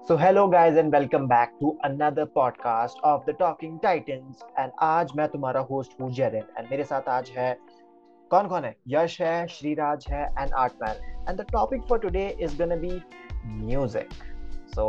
[0.00, 5.12] So hello guys and welcome back to another podcast of the Talking Titans and आज
[5.16, 7.48] मैं तुम्हारा host हूँ Jerin and मेरे साथ आज है
[8.30, 12.54] कौन कौन है यश है श्रीराज है and Artman and the topic for today is
[12.62, 12.92] gonna be
[13.66, 14.10] music.
[14.76, 14.86] So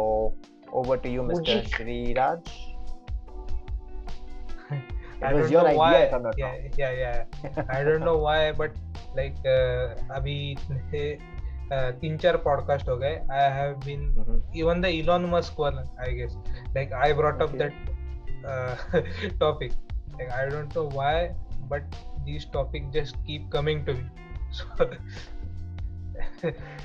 [0.82, 1.48] over to you, Mr.
[1.48, 1.72] Music.
[1.76, 2.54] Shriraj.
[4.70, 5.94] I It was don't your know idea, why.
[6.08, 6.74] if I'm not yeah, wrong.
[6.78, 7.64] yeah, yeah.
[7.76, 8.76] I don't know why, but
[9.20, 11.31] like uh, अभी इतने uh,
[11.74, 13.16] तीन चार podcast हो गए.
[13.38, 14.38] I have been Mhm.
[14.62, 16.36] even the Elon Musk one, I guess.
[16.78, 17.60] Like I brought up Okay.
[17.64, 17.94] that
[18.46, 19.02] uh,
[19.44, 19.72] topic.
[20.20, 21.16] Like I don't know why,
[21.74, 24.06] but these topics just keep coming to me.
[24.52, 24.88] So.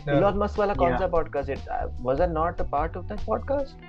[0.07, 0.99] no, Elon Musk वाला कौन Yeah.
[0.99, 1.49] सा podcast?
[1.49, 3.87] It uh, was I not a part of that podcast?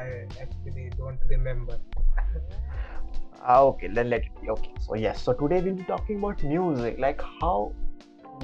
[0.00, 0.04] I
[0.42, 1.78] actually don't remember.
[3.44, 4.50] Ah, okay, then let it be.
[4.50, 7.72] Okay, so yes, so today we'll be talking about music, like how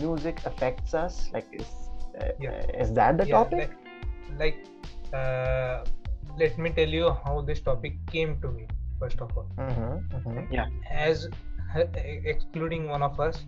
[0.01, 1.31] music affects us.
[1.33, 1.82] Like, is uh,
[2.40, 2.52] Yeah.
[2.80, 3.60] is that the yeah, topic?
[3.60, 3.74] like,
[4.40, 4.66] like
[5.14, 5.84] uh,
[6.38, 8.68] let me tell you how this topic came to me
[9.00, 10.46] first of all Mm-hmm, mm-hmm.
[10.92, 11.28] as
[12.26, 13.46] excluding one of us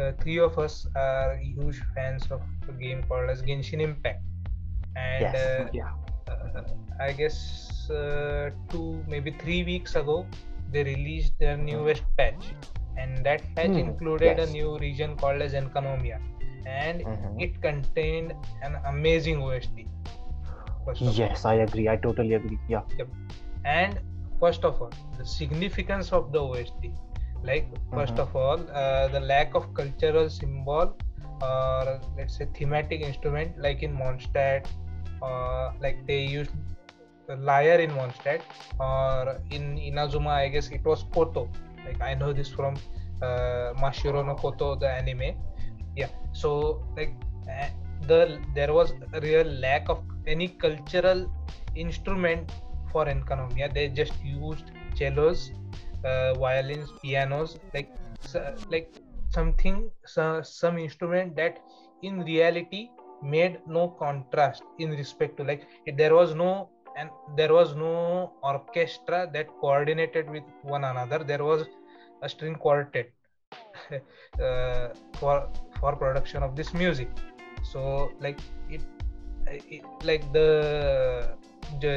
[0.00, 4.22] uh, three of us are huge fans of a game called as genshin impact
[4.96, 5.34] and Yes.
[5.34, 5.90] uh, yeah.
[6.28, 6.62] uh,
[7.00, 10.26] i guess uh, two maybe three weeks ago
[10.70, 12.54] they released their newest patch
[12.96, 14.38] and that patch Hmm, included yes.
[14.38, 16.18] a new region called as enkanomiya
[16.66, 17.40] and Mhm.
[17.40, 19.88] it contained an amazing OST.
[21.00, 21.88] Yes, I agree.
[21.88, 22.58] I totally agree.
[22.68, 22.82] Yeah.
[23.00, 23.08] all.
[23.64, 24.00] And
[24.40, 26.92] first of all, the significance of the OST.
[27.42, 28.20] Like, first Mhm.
[28.24, 30.96] of all, uh, the lack of cultural symbol
[31.42, 34.66] or let's say thematic instrument like in Mondstadt,
[35.22, 36.52] uh, like they used
[37.28, 38.40] the lyre in Mondstadt,
[38.78, 41.48] or in Inazuma, I guess it was Koto.
[41.84, 42.74] Like, I know this from
[43.22, 45.34] uh, Mashiro no Koto, the anime
[45.96, 46.08] yeah.
[46.32, 47.14] So like
[47.50, 47.68] uh,
[48.06, 51.26] the there was a real lack of any cultural
[51.74, 52.52] instrument
[52.92, 55.50] for enkanomiya they just used cellos
[56.04, 57.90] uh, violins pianos like
[58.70, 58.88] like
[59.28, 61.58] something so, some instrument that
[62.02, 62.88] in reality
[63.22, 69.28] made no contrast in respect to like there was no and there was no orchestra
[69.32, 71.22] that coordinated with one another.
[71.24, 71.66] There was
[72.22, 73.10] a string quartet
[74.42, 74.88] uh,
[75.18, 75.48] for
[75.80, 77.10] for production of this music
[77.62, 78.82] so like it,
[79.46, 81.36] it like the,
[81.80, 81.92] the,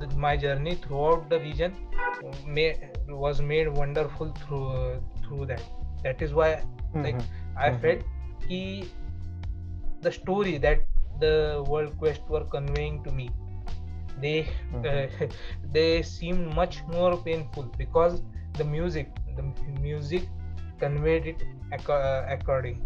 [0.00, 1.76] the my journey throughout the region
[2.46, 2.78] may,
[3.08, 5.62] was made wonderful through through that
[6.04, 6.62] that is why
[7.02, 7.26] like Mhm.
[7.56, 7.80] i Mhm.
[7.82, 8.02] felt
[8.48, 8.92] he
[10.00, 10.86] the story that
[11.20, 13.28] the world quest were conveying to me
[14.20, 14.86] they Mhm.
[14.90, 15.06] uh,
[15.76, 18.22] they seemed much more painful because
[18.58, 19.44] the music the
[19.80, 20.28] music
[20.82, 21.42] conveyed it
[21.88, 22.82] uh, according.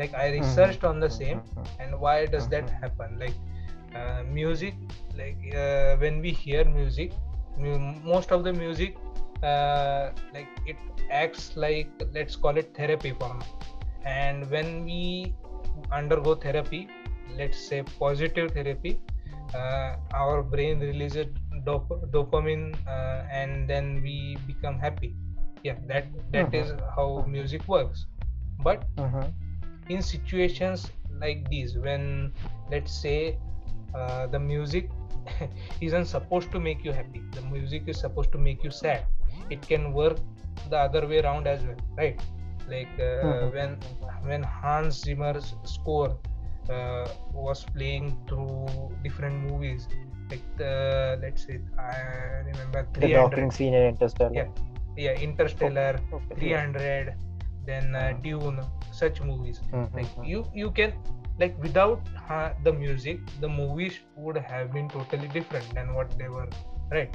[0.00, 1.66] Like i researched on the same Mhm.
[1.80, 2.78] and why does that Mhm.
[2.82, 3.18] happen?
[3.18, 3.36] Like
[3.94, 4.74] uh, music
[5.14, 7.12] like uh, when we hear music
[7.56, 7.78] mu-
[8.12, 8.96] most of the music
[9.42, 10.78] uh, like it
[11.10, 13.46] acts like let's call it therapy for me.
[14.04, 15.36] And when we
[15.92, 16.88] undergo therapy
[17.38, 19.00] let's say positive therapy
[19.54, 21.26] uh, our brain releases
[21.64, 25.16] dop- dopamine uh, and then we become happy
[25.64, 26.62] yeah that that Mhm.
[26.62, 28.06] is how music works
[28.68, 29.32] but Mhm.
[29.88, 30.90] in situations
[31.24, 32.32] like these when
[32.70, 33.36] let's say
[33.94, 34.90] uh, the music
[35.80, 39.06] isn't supposed to make you happy the music is supposed to make you sad
[39.50, 40.18] it can work
[40.70, 42.20] the other way around as well right
[42.68, 43.52] like uh, Mhm.
[43.56, 43.78] when
[44.30, 46.10] when hans zimmer's score
[46.70, 48.66] uh, was playing through
[49.02, 49.88] different movies
[50.30, 50.72] like the
[51.24, 51.96] let's say i
[52.50, 54.32] remember The 300 docking scene in Interstellar.
[54.34, 54.48] Yeah.
[54.96, 56.34] Yeah interstellar Okay.
[56.36, 57.14] 300
[57.66, 58.22] then uh, Mhm.
[58.22, 58.60] dune
[58.92, 59.88] such movies Mhm.
[59.94, 60.92] like you you can
[61.38, 62.00] like without
[62.30, 66.48] uh, the music the movies would have been totally different than what they were
[66.90, 67.14] right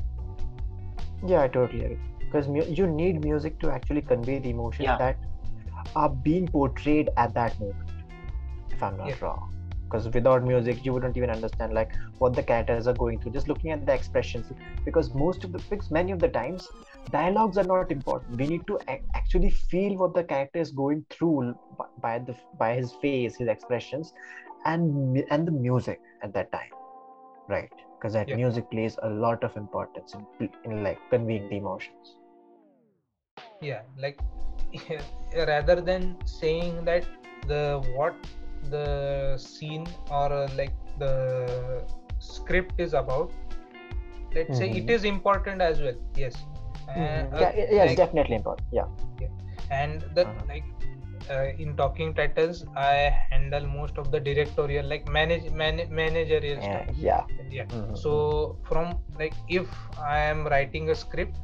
[1.22, 2.00] Yeah, I totally agree.
[2.30, 4.98] Because mu- you need music to actually convey the emotions Yeah.
[4.98, 5.18] that
[5.96, 7.90] are being portrayed at that moment.
[8.72, 9.16] If I'm not Yeah.
[9.22, 9.50] wrong.
[9.90, 13.32] Because without music, you wouldn't even understand like what the characters are going through.
[13.32, 14.52] Just looking at the expressions,
[14.86, 16.70] because most of the because many of the times,
[17.12, 18.30] dialogues are not important.
[18.32, 22.36] We need to ac- actually feel what the character is going through by, by the
[22.58, 24.14] by his face, his expressions,
[24.66, 26.74] and and the music at that time,
[27.48, 27.72] right?
[28.00, 28.34] Because that Yeah.
[28.34, 32.18] music plays a lot of importance in, in like conveying the emotions.
[33.62, 34.20] yeah like
[35.48, 37.06] rather than saying that
[37.48, 38.16] the what
[38.70, 41.84] the scene or uh, like the
[42.20, 43.32] script is about
[44.36, 44.96] let's say it Mhm.
[44.96, 46.36] is important as well yes
[46.96, 47.34] Mhm.
[47.34, 48.68] Uh, yeah, yeah, it's like- definitely important.
[48.72, 48.88] Yeah.
[49.78, 50.46] and the Uh-huh.
[50.50, 50.64] like
[51.34, 52.94] uh, in talking titans i
[53.32, 57.24] handle most of the directorial like manage man, managerial Yeah, stuff yeah.
[57.58, 57.98] yeah Mhm.
[58.04, 58.14] so
[58.70, 59.68] from like if
[60.00, 61.38] i am writing a script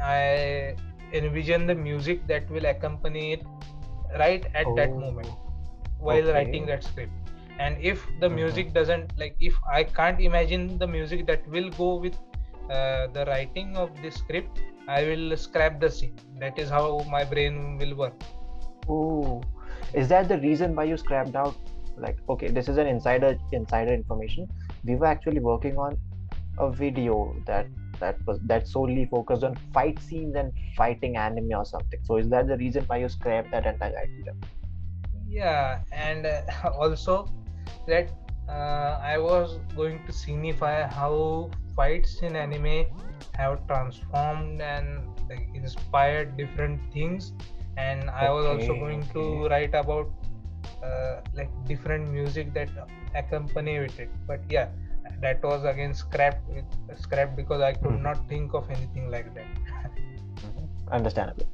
[0.00, 0.76] i
[1.12, 3.42] envision the music that will accompany it
[4.24, 5.28] right at that Oh, moment
[5.98, 6.32] while okay.
[6.38, 7.12] writing that script
[7.58, 8.34] and if the Mhm.
[8.42, 12.16] music doesn't like if i can't imagine the music that will go with
[12.70, 16.84] the writing of the script i will scrap the scene that is how
[17.16, 18.14] my brain will work
[18.88, 19.42] Oh,
[19.94, 21.56] is that the reason why you scrapped out?
[21.96, 24.48] Like, okay, this is an insider insider information.
[24.84, 25.98] We were actually working on
[26.58, 27.68] a video that
[28.00, 32.00] that was that solely focused on fight scenes and fighting anime or something.
[32.04, 34.34] So, is that the reason why you scrapped that entire idea?
[35.28, 36.42] yeah and uh,
[36.78, 37.28] also
[37.86, 38.10] that
[38.50, 42.84] uh, i was going to signify how fights in anime
[43.34, 47.32] have transformed and like, inspired different things
[47.76, 50.10] and i was also Okay, going to write about
[50.82, 52.70] uh, like different music that
[53.14, 54.68] accompany with it but yeah
[55.22, 56.64] that was again scrapped with
[56.98, 58.02] scrapped because i could Mhm.
[58.08, 59.48] not think of anything like that
[60.90, 61.46] Understandable.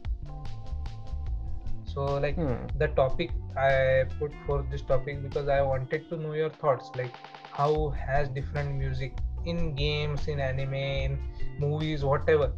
[1.97, 2.57] So like Hmm.
[2.83, 7.15] the topic i put for this topic because i wanted to know your thoughts like
[7.59, 7.73] how
[8.07, 9.17] has different music
[9.47, 11.19] in games in anime in
[11.59, 12.53] movies whatever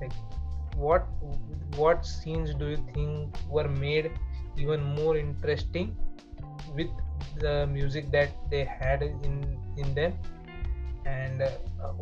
[0.00, 0.12] like
[0.76, 1.06] what
[1.76, 4.10] what scenes do you think were made
[4.56, 5.96] even more interesting
[6.74, 6.90] with
[7.40, 9.36] the music that they had in
[9.76, 10.14] in them
[11.06, 11.50] and uh,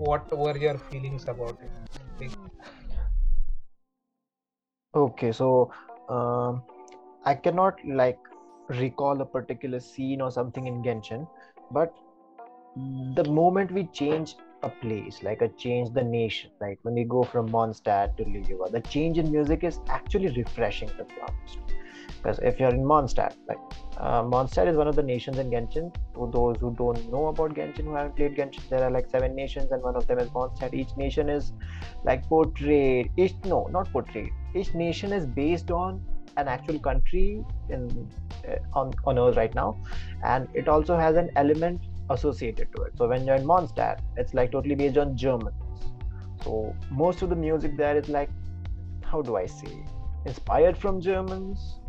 [0.09, 1.73] what were your feelings about it
[2.21, 2.33] like,
[4.95, 5.73] Okay, so
[6.09, 6.63] um,
[7.25, 8.19] I cannot like
[8.69, 11.27] recall a particular scene or something in Genshin,
[11.71, 11.95] but
[13.15, 17.25] the moment we change a place, like a change the nation, like When we go
[17.25, 21.59] from Mondstadt to Liyue, the change in music is actually refreshing to be honest.
[22.23, 23.59] Because if you're in Mondstadt, like
[23.97, 25.93] uh, Mondstadt is one of the nations in Genshin.
[26.15, 29.35] For those who don't know about Genshin, who haven't played Genshin, there are like seven
[29.35, 30.73] nations, and one of them is Mondstadt.
[30.73, 31.53] Each nation is
[32.05, 33.11] like portrayed.
[33.17, 34.31] Each no, not portrayed.
[34.55, 36.01] Each nation is based on
[36.37, 38.09] an actual country in
[38.49, 39.77] uh, on on Earth right now,
[40.25, 41.81] and it also has an element
[42.11, 42.93] associated to it.
[42.97, 45.57] So when you're in Mondstadt, it's like totally based on Germans.
[46.45, 48.31] So most of the music there is like,
[49.03, 49.85] how do I say,
[50.25, 51.81] inspired from Germans.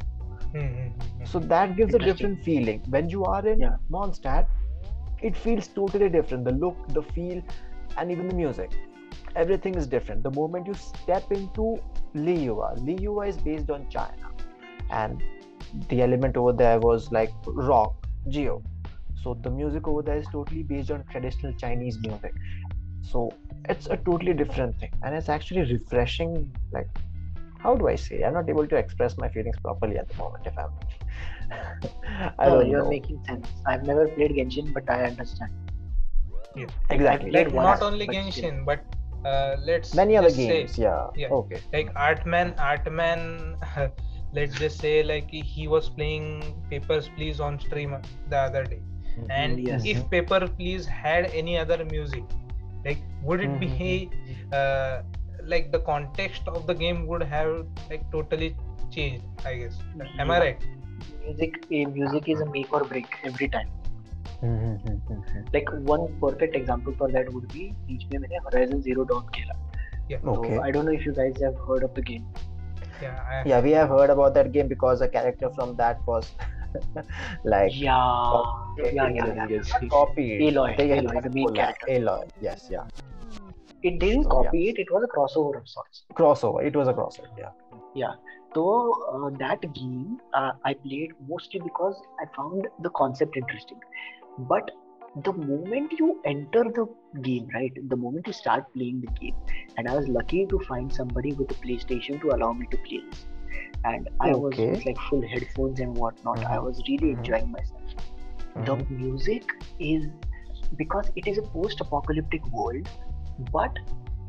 [0.53, 2.81] Hmm, hmm, hmm, So that gives a different feeling.
[2.89, 3.77] When you are in Yeah.
[3.91, 4.47] Mondstadt,
[5.21, 6.45] it feels totally different.
[6.45, 7.41] The look, the feel,
[7.97, 8.71] and even the music.
[9.35, 10.23] Everything is different.
[10.23, 11.77] The moment you step into
[12.15, 12.57] Liyue,
[12.87, 14.31] Liyue is based on China.
[14.89, 15.23] And
[15.89, 17.95] the element over there was like rock,
[18.29, 18.63] geo.
[19.15, 22.33] So the music over there is totally based on traditional Chinese music.
[23.01, 23.29] So
[23.69, 24.91] it's a totally different thing.
[25.03, 26.51] And it's actually refreshing.
[26.71, 26.87] Like,
[27.63, 28.23] how do I say?
[28.23, 30.71] I'm not able to express my feelings properly at the moment if I'm
[32.39, 32.89] I no, don't you're know.
[32.89, 33.47] making sense.
[33.65, 35.51] I've never played Genshin, but I understand.
[36.89, 37.31] Exactly.
[37.31, 38.15] played like not only but.
[38.15, 38.81] Genshin, but
[39.25, 41.07] uh, let's Many other just say, games, yeah.
[41.15, 41.29] yeah.
[41.29, 41.61] Okay.
[41.73, 43.57] like Artman, Artman,
[44.33, 47.95] let's just say like he was playing Papers Please on stream
[48.29, 48.81] the other day,
[49.29, 49.83] and Yes.
[49.85, 52.23] if Paper Please had any other music,
[52.85, 54.53] like would it be Mhm.
[54.53, 55.01] uh,
[55.44, 58.56] like the context of the game would have like totally
[58.90, 59.24] changed?
[59.46, 59.78] I guess.
[60.18, 60.42] Am I Yeah.
[60.44, 60.66] right?
[61.24, 63.70] Music, eh, music is a make or break every time.
[64.42, 65.52] Mhm.
[65.54, 69.56] Like one perfect example for that would be बीच में मैंने Horizon Zero Dawn खेला.
[70.12, 70.28] Yeah.
[70.34, 70.54] Okay.
[70.56, 72.28] So I don't know if you guys have heard of the game.
[73.02, 73.18] Yeah.
[73.32, 76.30] I, Yeah, we have heard about that game because a character from that was
[77.44, 77.98] like Yeah,
[78.32, 79.46] copied yeah, in yeah, the yeah.
[79.46, 79.90] videos.
[79.96, 80.42] Copied.
[80.48, 81.86] Aloy, They had Aloy, the main Aloy, character.
[81.98, 82.86] Aloy, yes, yeah.
[83.83, 84.77] It didn't copy it.
[84.79, 86.03] It was a crossover of sorts.
[86.13, 86.65] Crossover.
[86.65, 87.27] It was a crossover.
[87.37, 87.49] Yeah.
[87.95, 88.13] Yeah.
[88.55, 93.79] So uh, that game uh, I played mostly because I found the concept interesting.
[94.37, 94.71] But
[95.23, 96.87] the moment you enter the
[97.21, 97.71] game, right?
[97.89, 99.35] The moment you start playing the game,
[99.77, 103.01] and I was lucky to find somebody with a PlayStation to allow me to play
[103.11, 103.25] this.
[103.83, 104.69] And I was Okay.
[104.69, 106.43] with like full headphones and whatnot.
[106.45, 106.63] I Mhm.
[106.67, 107.17] was really Mhm.
[107.17, 107.81] enjoying myself.
[108.65, 108.89] The Mhm.
[108.89, 109.43] music
[109.79, 110.07] is
[110.77, 112.87] because it is a post-apocalyptic world,
[113.51, 113.77] but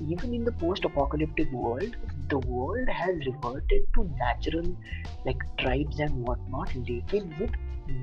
[0.01, 1.97] even in the post-apocalyptic world,
[2.29, 4.77] the world has reverted to natural
[5.25, 7.51] like tribes and whatnot, laden with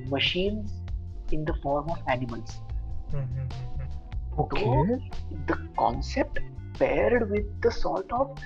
[0.09, 0.71] machines
[1.31, 2.59] in the form of animals.
[3.09, 4.39] Hmm, hmm, hmm, hmm.
[4.41, 5.01] Okay.
[5.47, 6.39] The concept
[6.75, 8.37] paired with the sort of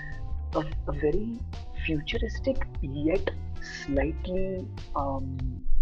[0.56, 1.40] a, a very
[1.86, 3.30] futuristic yet
[3.62, 5.38] slightly um,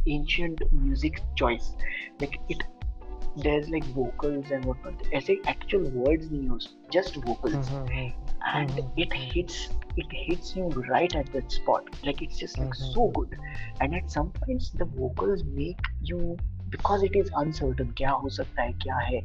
[0.08, 1.75] ancient music choice.
[2.20, 2.63] Like it,
[3.38, 5.06] there's like vocals and whatnot.
[5.13, 7.72] ऐसे actual words नहीं use, just vocals.
[7.78, 8.12] Mhm.
[8.52, 8.98] and Mhm.
[9.04, 9.58] it hits
[10.02, 12.90] it hits you right at that spot like it's just like Mhm.
[12.96, 13.36] so good
[13.86, 16.20] and at some points the vocals make you
[16.75, 19.22] because it is uncertain क्या हो सकता है क्या है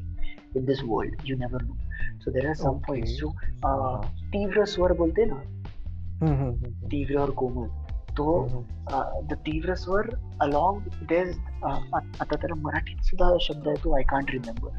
[0.61, 1.77] in this world you never know
[2.25, 2.87] so there are some okay.
[2.91, 3.21] points Okay.
[3.21, 3.33] जो
[3.71, 7.69] uh, तीव्र स्वर बोलते हैं ना हम्म, हम्म, हम्म, तीव्र और कोमल
[8.18, 10.10] तो हम्म, द तीव्र स्वर
[10.44, 10.80] along
[11.12, 11.36] there's
[11.68, 11.80] uh,
[12.22, 14.72] आता त्याला मराठीत सुद्धा शब्द आहे तो I can't remember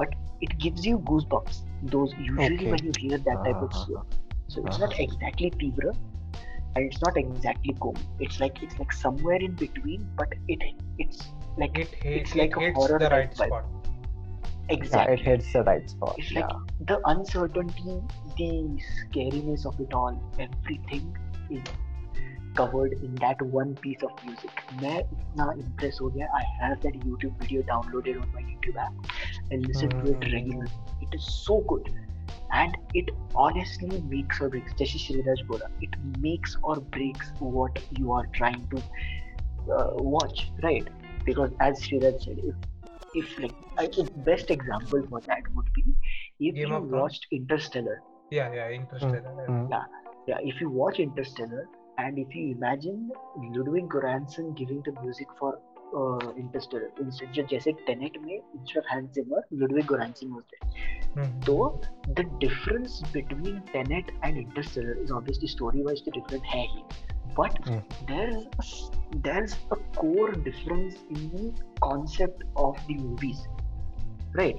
[0.00, 0.14] but
[0.46, 1.60] it gives you goosebumps
[1.94, 2.70] those usually Okay.
[2.74, 3.82] when you hear that type of Uh-huh.
[3.82, 4.04] swer
[4.54, 5.06] so it's not Uh-huh.
[5.06, 5.92] exactly तीव्र
[6.76, 10.64] and it's not exactly komal it's like it's like somewhere in between but it
[11.04, 11.22] it's
[11.62, 13.46] like it, hit, It's like it a hits horror the right type vibe.
[13.46, 13.64] spot
[14.70, 16.14] Yeah, exactly it hits the right spot.
[16.18, 16.40] it's Yeah.
[16.40, 16.52] like
[16.92, 17.96] the uncertainty
[18.40, 18.50] the
[18.90, 21.08] scariness of it all everything
[21.50, 21.72] is
[22.58, 26.98] covered in that one piece of music मैं इतना impressed हो गया I have that
[27.08, 29.10] YouTube video downloaded on my YouTube app
[29.50, 30.32] and listen to it Hmm.
[30.32, 31.90] regularly it is so good
[32.60, 33.10] and it
[33.44, 38.62] honestly makes or breaks जैसे श्रीराज बोला it makes or breaks what you are trying
[38.74, 38.82] to
[39.76, 40.88] uh, watch right
[41.24, 42.56] because as Shriraj said if
[43.22, 45.84] if like I, the best example for that would be
[46.50, 47.02] if Game you of Thrones?
[47.02, 47.98] watched Interstellar
[48.30, 49.68] yeah yeah interstellar Mm,
[50.26, 51.66] yeah if you watch Interstellar
[51.97, 53.11] And if you imagine
[53.55, 55.51] Ludwig Göransson giving the music for
[55.99, 61.55] uh, Interstellar instead जैसे Tenet में instead of Hans Zimmer Ludwig Goransson was there तो
[62.09, 66.65] the difference between Tenet and Interstellar is obviously story wise तो different है.
[66.67, 66.83] ही
[67.39, 68.73] but there is
[69.15, 73.47] there is a core difference in the concept of the movies
[74.37, 74.57] right?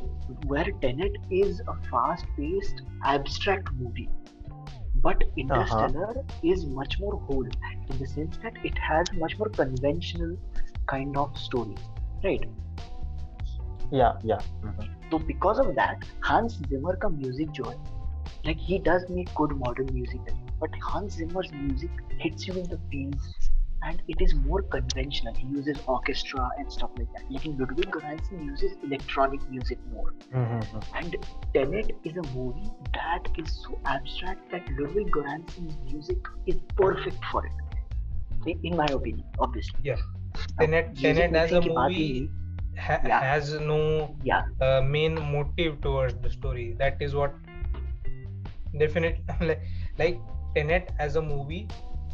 [0.50, 4.08] Where tenet is a fast paced abstract movie.
[5.02, 5.32] but uh-huh.
[5.36, 6.52] interstellar uh-huh.
[6.52, 10.36] is much more whole in the sense that it has much more conventional
[10.86, 11.76] kind of story
[12.24, 12.44] right
[13.90, 14.92] yeah yeah mm-hmm.
[15.10, 17.74] so because of that hans zimmer ka music Joy,
[18.44, 20.20] like he does make good modern music
[20.60, 23.45] but hans zimmer's music hits you in the feels
[23.86, 25.34] and it is more conventional.
[25.34, 27.30] He uses orchestra and stuff like that.
[27.30, 30.12] Like in Ludwig Göransson uses electronic music more.
[30.34, 30.78] Mm-hmm.
[30.96, 31.16] And
[31.54, 37.46] Tenet is a movie that is so abstract that Ludwig Göransson's music is perfect for
[37.46, 38.56] it.
[38.62, 39.80] In my opinion, obviously.
[39.82, 39.96] Yeah.
[40.60, 42.30] Tenet, uh, Tenet as a movie.
[42.78, 43.20] Ha- yeah.
[43.22, 44.42] has no yeah.
[44.60, 47.32] uh, main motive towards the story that is what
[48.76, 49.62] definitely like,
[49.98, 50.20] like
[50.54, 51.66] tenet as a movie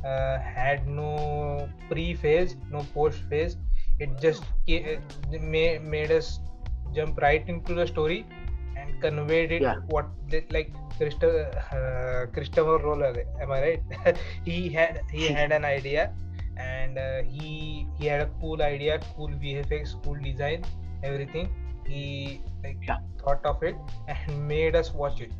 [0.05, 3.57] uh, had no pre-phase, no post-phase.
[4.01, 4.99] It just uh,
[5.41, 6.41] made, made us
[6.95, 8.27] jump right into the story
[8.77, 9.77] and conveyed it Yeah.
[9.89, 13.15] what the- like Christo- uh, Christopher Roller.
[13.41, 13.83] Am I right?
[14.45, 16.13] he had he had an idea
[16.57, 20.65] and uh, he he had a cool idea, cool VFX, cool design,
[21.03, 21.49] everything.
[21.87, 22.99] He like Yeah.
[23.23, 23.77] thought of it
[24.09, 25.33] and made us watch it.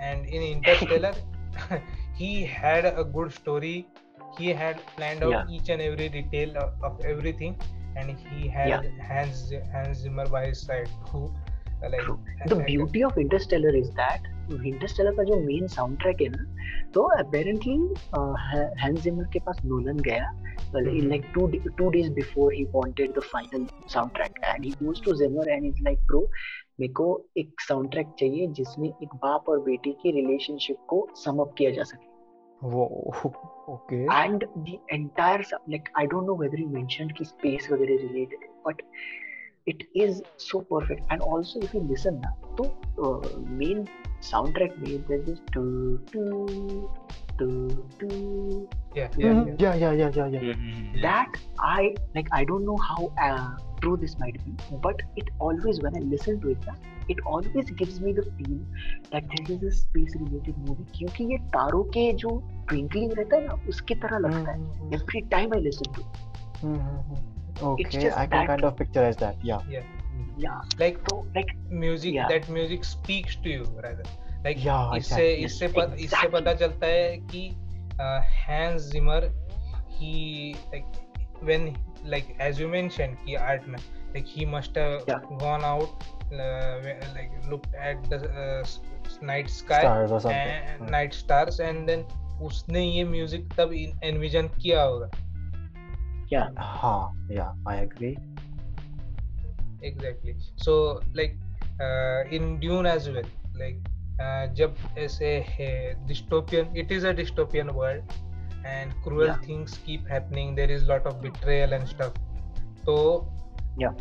[0.00, 1.14] And in Interstellar,
[2.14, 3.86] he had a good story.
[4.38, 5.48] He had planned out Yeah.
[5.50, 7.56] each and every detail of, of everything,
[7.96, 8.82] and he had Yeah.
[9.08, 11.24] Hans Hans Zimmer by his side too.
[11.84, 12.18] Uh, Like, True.
[12.46, 14.28] The like, beauty of Interstellar is that
[14.72, 16.44] Interstellar का जो main sound track है ना
[16.94, 17.76] तो apparently
[18.82, 20.30] Hans Zimmer के पास Nolan गया
[20.80, 21.08] in Mhm.
[21.12, 23.64] like two d- two days before he wanted the final
[23.94, 26.20] soundtrack and he goes to Zimmer and he's like bro
[26.80, 27.06] मेरे को
[27.38, 31.70] एक साउंड ट्रैक चाहिए जिसमें एक बाप और बेटी की रिलेशनशिप को सम अप किया
[31.70, 32.10] जा सके
[32.62, 33.30] Whoa.
[33.72, 33.96] Okay.
[34.16, 38.44] and the entire sou- like I don't know whether you mentioned ki space वगैरह related
[38.66, 38.82] but
[39.72, 42.66] it is so perfect and also if you listen ना तो
[43.06, 43.82] uh, main
[44.30, 45.64] soundtrack में there's this do
[46.12, 46.24] do
[47.42, 47.50] do
[48.00, 48.12] do
[48.94, 49.48] yeah, yeah, Mhm.
[49.48, 49.60] yeah.
[49.64, 51.02] Yeah, yeah, yeah, yeah, yeah.
[51.08, 51.38] that
[51.72, 51.80] I
[52.16, 53.50] like I don't know how uh,
[53.82, 56.68] true this might be but it always when I listen to it
[57.14, 58.58] it always gives me the feel
[59.14, 62.32] that this is a space related movie क्योंकि ये तारों के जो
[62.72, 66.20] twinkling रहता है ना उसकी तरह लगता है Mhm, every time I listen to it.
[66.64, 67.20] mhm.
[67.70, 69.42] Okay, I can kind of picturize that.
[69.48, 69.66] Yeah.
[69.72, 69.88] Yeah.
[70.44, 71.50] yeah Like So like
[71.82, 72.28] music, Yeah.
[72.34, 74.06] that music speaks to you rather.
[74.46, 75.44] Like Yeah, इससे exactly.
[75.48, 76.30] इससे प- इससे Exactly.
[76.32, 77.42] पता चलता है कि
[78.46, 79.30] Hans Zimmer
[79.96, 80.12] he
[80.72, 80.96] like
[81.50, 81.66] when
[82.04, 83.78] like as you mentioned कि art में
[84.14, 85.20] like he must have Yeah.
[85.42, 86.80] gone out uh,
[87.14, 88.64] like looked at the uh,
[89.22, 90.50] night sky Stars or something.
[90.50, 90.90] and Hmm.
[90.96, 92.04] night stars and then
[92.42, 93.72] उसने ये music तब
[94.04, 95.10] envision किया होगा
[96.32, 96.48] yeah.
[96.58, 98.14] हाँ, yeah, I agree.
[99.84, 100.32] Exactly
[100.64, 100.74] so
[101.16, 101.38] like
[102.34, 103.26] in Dune as well
[103.58, 103.82] like
[104.56, 105.70] जब ऐसे है
[106.08, 108.12] dystopian it is a dystopian world
[108.64, 109.36] and cruel yeah.
[109.38, 110.54] things keep happening.
[110.54, 112.12] There is a lot of betrayal and stuff.
[112.84, 113.28] So
[113.76, 113.92] yeah.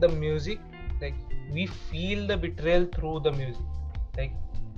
[0.00, 0.58] the music
[1.00, 1.14] like
[1.50, 3.62] we feel the betrayal through the music.
[4.16, 4.32] Like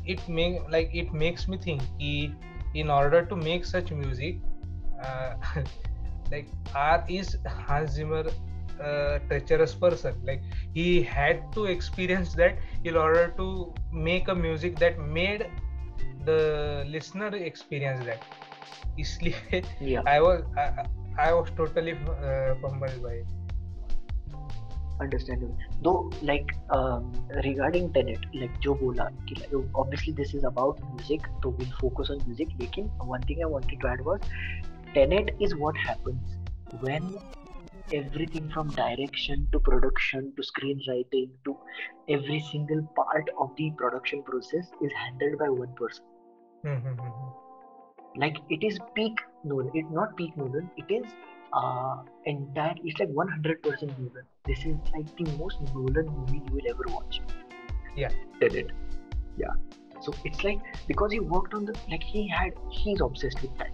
[0.06, 2.34] it make like it makes me think He,
[2.74, 4.38] in order to make such music
[5.02, 5.34] uh,
[6.30, 8.24] like art is Hans Zimmer
[8.80, 10.14] a treacherous person.
[10.24, 15.46] Like he had to experience that in order to make a music that made
[16.24, 18.22] the listener experience that.
[19.00, 20.59] इसलिए I was
[21.21, 23.23] I was totally fumbled by
[25.02, 25.92] understanding though
[26.25, 26.52] like
[27.44, 32.25] regarding Tenet like जो बोला कि obviously this is about music तो will focus on
[32.25, 34.28] music लेकिन one thing I wanted to add was
[34.94, 36.37] Tenet is what happens
[36.83, 37.14] when
[37.92, 41.56] everything from direction to production to screenwriting to
[42.09, 46.04] every single part of the production process is handled by one person.
[46.64, 47.43] Mm-hmm.
[48.15, 49.71] like it is peak Nolan.
[49.73, 50.69] It's not peak Nolan.
[50.77, 51.05] It is
[51.53, 52.75] uh entire.
[52.83, 54.25] It's like 100% Nolan.
[54.45, 57.21] This is like the most Nolan movie you will ever watch.
[57.95, 58.09] Yeah.
[58.39, 58.71] Did it?
[59.38, 59.53] Yeah.
[60.01, 63.73] So it's like because he worked on the like he had he's obsessed with time.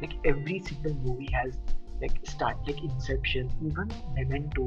[0.00, 1.58] Like every single movie has
[2.00, 4.66] like start like Inception, even Memento.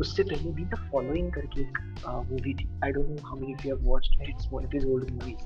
[0.00, 2.68] उससे पहले भी the following करके एक uh, movie थी.
[2.84, 4.28] I don't know how many of you have watched it.
[4.34, 5.42] It's one of his old movies.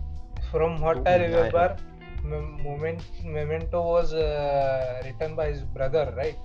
[0.50, 5.64] From what Oh, I yeah, I remember, Mem- Moment Memento was uh, written by his
[5.64, 6.38] brother, right?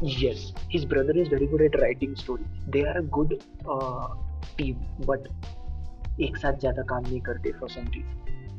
[0.00, 2.46] Yes, his brother is very good at writing stories.
[2.68, 4.08] They are a good uh,
[4.56, 4.76] team,
[5.06, 5.28] but
[6.20, 8.16] एक साथ ज़्यादा काम नहीं करते for some reason.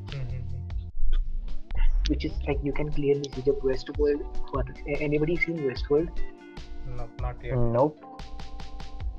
[0.08, 0.42] Mm-hmm.
[2.10, 4.22] Which is like you can clearly see जब Westworld
[4.52, 5.02] हुआ था.
[5.08, 6.10] Anybody seen Westworld?
[6.98, 7.58] No, not yet.
[7.58, 7.98] Nope.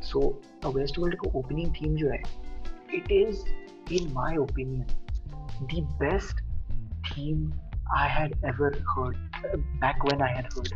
[0.00, 2.22] So a Westworld का opening theme जो है,
[3.00, 3.44] it is
[3.98, 4.86] in my opinion
[5.72, 6.42] the best
[7.96, 9.16] I had ever heard
[9.80, 10.72] back when I had heard.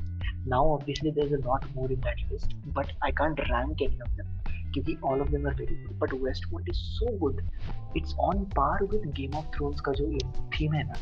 [0.46, 4.16] Now, obviously, there's a lot more in that list, but I can't rank any of
[4.16, 4.26] them
[4.72, 5.98] because all of them are very good.
[5.98, 7.40] But Westworld is so good,
[7.94, 10.10] it's on par with Game of Thrones ka jo
[10.56, 10.94] theme hai na.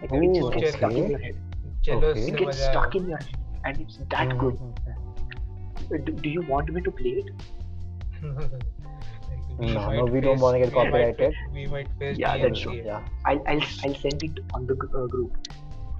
[0.00, 1.36] Like, it just gets stuck in your head.
[1.88, 2.28] Okay.
[2.28, 4.38] It gets stuck in your head, and it's that mm-hmm.
[4.38, 4.58] good.
[5.90, 7.30] Uh, do, do you want me to play it?
[9.58, 11.34] no, no, we don't want to get copyrighted.
[11.52, 12.18] We might, face.
[12.18, 12.42] yeah, DMCA.
[12.42, 12.74] that's true.
[12.74, 15.36] Yeah, I'll, I'll, I'll send it on the uh, group.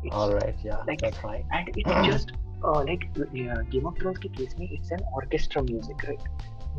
[0.04, 1.44] It's All right, yeah, like, that's fine.
[1.52, 2.32] And it's just
[2.62, 6.20] uh, like yeah, Game of Thrones ke case में it's an orchestra music, right?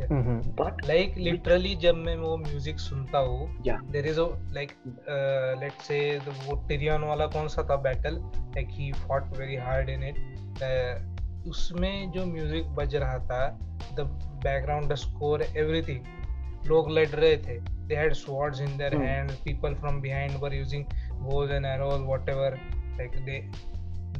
[0.08, 3.48] But like literally जब मैं वो music सुनता हूँ
[3.92, 4.20] there is
[4.54, 4.70] like
[5.60, 8.14] late से वो Tyrion वाला कौन सा था battle
[8.56, 13.48] like he fought very hard in it उसमें जो म्यूज़िक बज रहा था
[13.94, 14.08] द
[14.44, 16.04] बैकग्राउंड स्कोर एवरीथिंग
[16.67, 19.05] लोग लड़ रहे थे they had swords in their Hmm.
[19.05, 20.85] hands people from behind were using
[21.25, 22.47] bows and arrows whatever
[22.99, 23.37] like they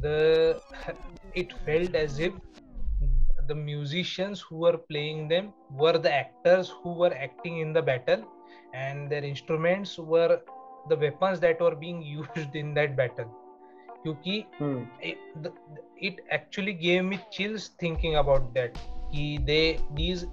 [0.04, 0.60] the
[1.42, 2.34] it felt as if
[3.48, 8.22] the musicians who were playing them were the actors who were acting in the battle
[8.74, 10.40] and their instruments were
[10.88, 13.30] the weapons that were being used in that battle
[14.04, 15.52] क्योंकि hmm, it, the,
[16.08, 18.78] it actually gave me chills thinking about that
[19.13, 20.25] कि they these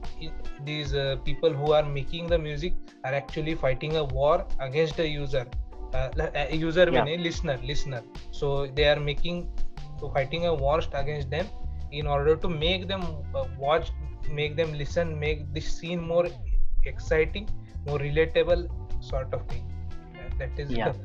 [0.68, 5.06] these uh, people who are making the music are actually fighting a war against the
[5.08, 5.46] user
[5.94, 7.04] uh, uh, user Yeah.
[7.04, 9.46] meaning listener listener so they are making
[10.14, 11.46] fighting a war against them
[11.90, 13.02] in order to make them
[13.34, 13.90] uh, watch
[14.40, 16.26] make them listen make this scene more
[16.84, 17.48] exciting
[17.86, 18.68] more relatable
[19.12, 19.64] sort of thing
[20.18, 20.92] That- that is Yeah.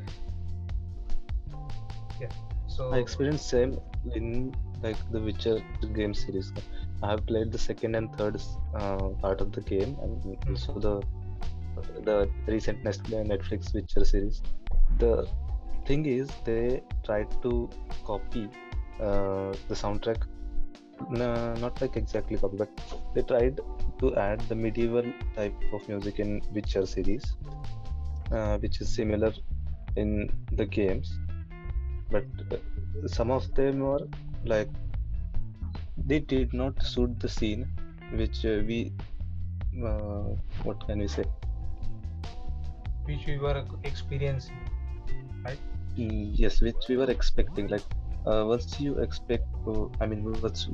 [2.21, 2.29] yeah
[2.67, 3.79] so I experienced same
[4.15, 5.59] in like the Witcher
[5.95, 6.51] game series.
[7.01, 8.41] I have played the second and third
[8.73, 11.01] uh, part of the game, and also the
[12.03, 14.41] the recent Netflix Witcher series.
[14.99, 15.27] The
[15.85, 17.69] thing is, they tried to
[18.05, 18.49] copy
[18.99, 20.23] uh, the soundtrack.
[21.09, 22.69] No, not like exactly copy, but
[23.13, 23.59] they tried
[23.99, 27.35] to add the medieval type of music in Witcher series,
[28.31, 29.33] uh, which is similar
[29.95, 31.19] in the games
[32.13, 32.57] but uh,
[33.07, 34.05] some of them were
[34.45, 34.69] like
[35.97, 37.67] they did not suit the scene
[38.09, 38.93] which uh, we
[39.85, 40.29] uh,
[40.63, 41.23] what can we say
[43.05, 44.57] which we were experiencing
[45.97, 47.85] Mm, yes which we were expecting like
[48.25, 50.67] uh, once you expect uh, i mean once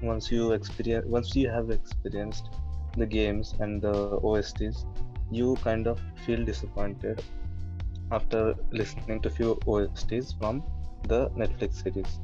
[0.00, 2.50] once you experience once you have experienced
[2.96, 3.96] the games and the
[4.32, 4.86] osts
[5.30, 7.20] you kind of feel disappointed
[8.10, 10.62] after listening to few osts from
[11.02, 12.20] the netflix series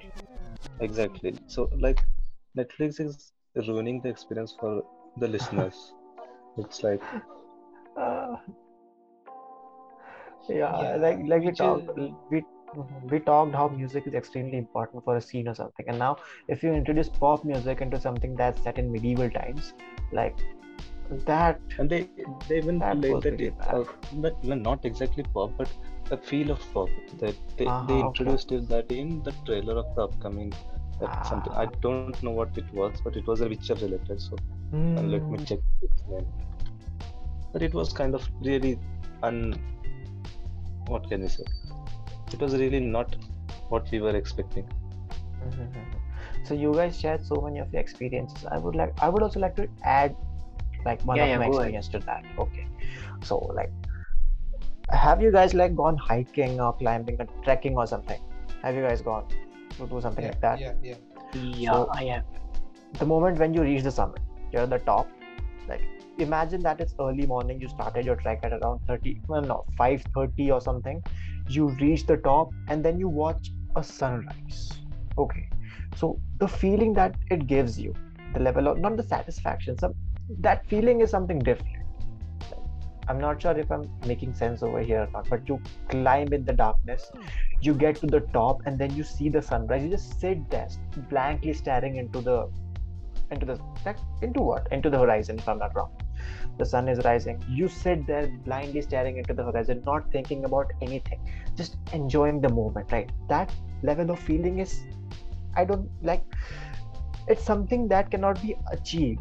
[0.87, 1.39] exactly.
[1.47, 2.01] So like
[2.57, 3.33] Netflix is
[3.67, 4.83] ruining the experience for
[5.17, 5.93] the listeners.
[6.57, 7.03] It's like
[7.97, 8.37] Uh,
[10.49, 12.45] yeah, Yeah, like like we which talked is- we
[13.11, 16.17] we talked how music is extremely important for a scene or something, and now
[16.49, 19.73] if you introduce pop music into something that's set in medieval times,
[20.13, 20.37] like
[21.27, 22.09] that, and they
[22.49, 25.71] they even That played that really uh, not, not exactly pop but
[26.09, 29.87] the feel of pop that they, Uh-huh, they introduced it that in the trailer of
[29.95, 31.71] the upcoming that something I Ah.
[31.71, 34.21] don't know what it was but it was a Witcher related so
[34.87, 36.27] uh, let me Mm, check its name
[37.53, 38.79] but it was kind of really
[39.23, 39.53] un
[40.87, 41.45] what can you say
[42.33, 43.17] it was really not
[43.69, 44.67] what we were expecting
[45.43, 46.01] mhm.
[46.45, 48.45] So you guys shared so many of your experiences.
[48.51, 50.17] I would like I would also like to add
[50.85, 51.75] like one Yeah, of yeah, my go ahead.
[51.75, 52.25] experience to that.
[52.39, 52.67] Okay.
[53.23, 53.73] So like
[54.91, 58.21] have you guys like gone hiking or climbing or trekking or something?
[58.63, 59.25] Have you guys gone
[59.79, 60.61] to do something yeah, like that?
[60.61, 60.95] yeah, yeah.
[61.35, 62.25] Yeah, So- I have.
[62.99, 64.21] The moment when you reach the summit,
[64.53, 65.09] you're at the top.
[65.69, 65.83] Like
[66.19, 70.51] imagine that it's early morning, you started your trek at around 30, well no, 5:30
[70.53, 71.03] or something.
[71.49, 74.71] You reach the top and then you watch a sunrise.
[75.19, 75.49] Okay.
[75.97, 77.95] So the feeling that it gives you,
[78.33, 79.95] the level of not the satisfaction, some
[80.41, 81.79] that feeling is something different.
[83.09, 86.45] I'm not sure if I'm making sense over here or not, but you climb in
[86.45, 87.23] the darkness, hmm.
[87.61, 89.83] You get to the top, and then you see the sunrise.
[89.83, 90.69] You just sit there,
[91.11, 92.51] blankly staring into the
[93.31, 93.61] into the
[94.23, 94.69] into what?
[94.73, 95.91] Into the horizon, if I'm not wrong.
[96.59, 97.43] The sun is rising.
[97.49, 101.21] You sit there blindly staring into the horizon, not thinking about anything,
[101.57, 103.11] just enjoying the moment, right?
[103.29, 104.81] That level of feeling is
[105.55, 106.25] I don't like
[107.29, 109.21] it's something that cannot be achieved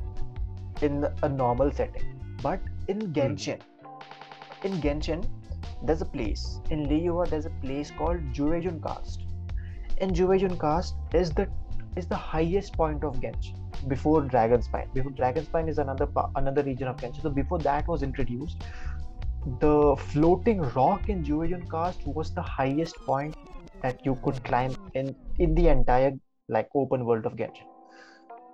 [0.81, 2.37] in a normal setting.
[2.41, 3.11] But in hmm.
[3.11, 3.59] Genshin,
[4.63, 5.27] in Genshin,
[5.83, 7.29] there's a place in Liyue.
[7.29, 9.23] There's a place called Jueyun Karst.
[9.99, 11.47] And Jueyun Karst is the
[11.95, 13.55] is the highest point of Genshin
[13.87, 14.93] before Dragonspine.
[14.93, 17.21] Before Dragonspine is another another region of Genshin.
[17.21, 18.63] So before that was introduced,
[19.59, 23.35] the floating rock in Jueyun Karst was the highest point
[23.81, 26.13] that you could climb in in the entire
[26.49, 27.67] like open world of Genshin.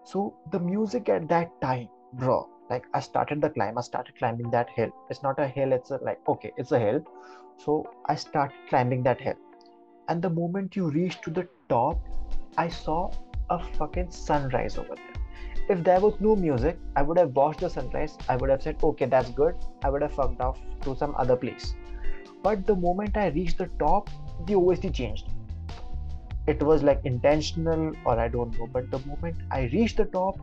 [0.06, 4.50] So the music at that time, bro, like I started the climb, I started climbing
[4.52, 4.92] that hill.
[5.10, 7.02] It's not a hill, it's a like okay, it's a hill.
[7.66, 7.74] So
[8.14, 9.40] I started climbing that hill.
[10.10, 12.00] And the moment you reach to the top,
[12.58, 13.12] I saw
[13.50, 15.22] a fucking sunrise over there.
[15.70, 18.18] If there was no music, I would have watched the sunrise.
[18.28, 19.56] I would have said, okay, that's good.
[19.84, 21.74] I would have fucked off to some other place.
[22.48, 24.10] But the moment I reached the top,
[24.48, 25.30] the OST changed.
[26.48, 28.68] It was like intentional, or I don't know.
[28.68, 30.42] But the moment I reached the top,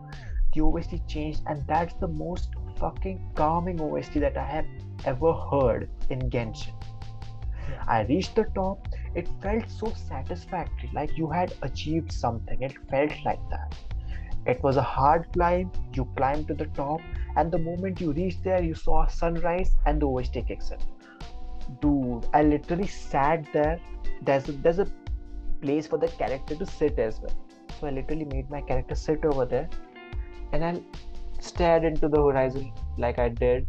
[0.53, 4.67] the OST changed, and that's the most fucking calming OST that I have
[5.05, 6.73] ever heard in Genshin.
[7.87, 12.63] I reached the top, it felt so satisfactory, like you had achieved something.
[12.63, 13.75] It felt like that.
[14.47, 17.01] It was a hard climb, you climbed to the top,
[17.37, 20.79] and the moment you reached there, you saw a sunrise and the OST kicks in.
[21.81, 23.79] Dude, I literally sat there.
[24.23, 24.89] There's a, there's a
[25.61, 27.37] place for the character to sit as well.
[27.79, 29.69] So I literally made my character sit over there
[30.53, 30.81] and I
[31.41, 33.67] stared into the horizon like I did.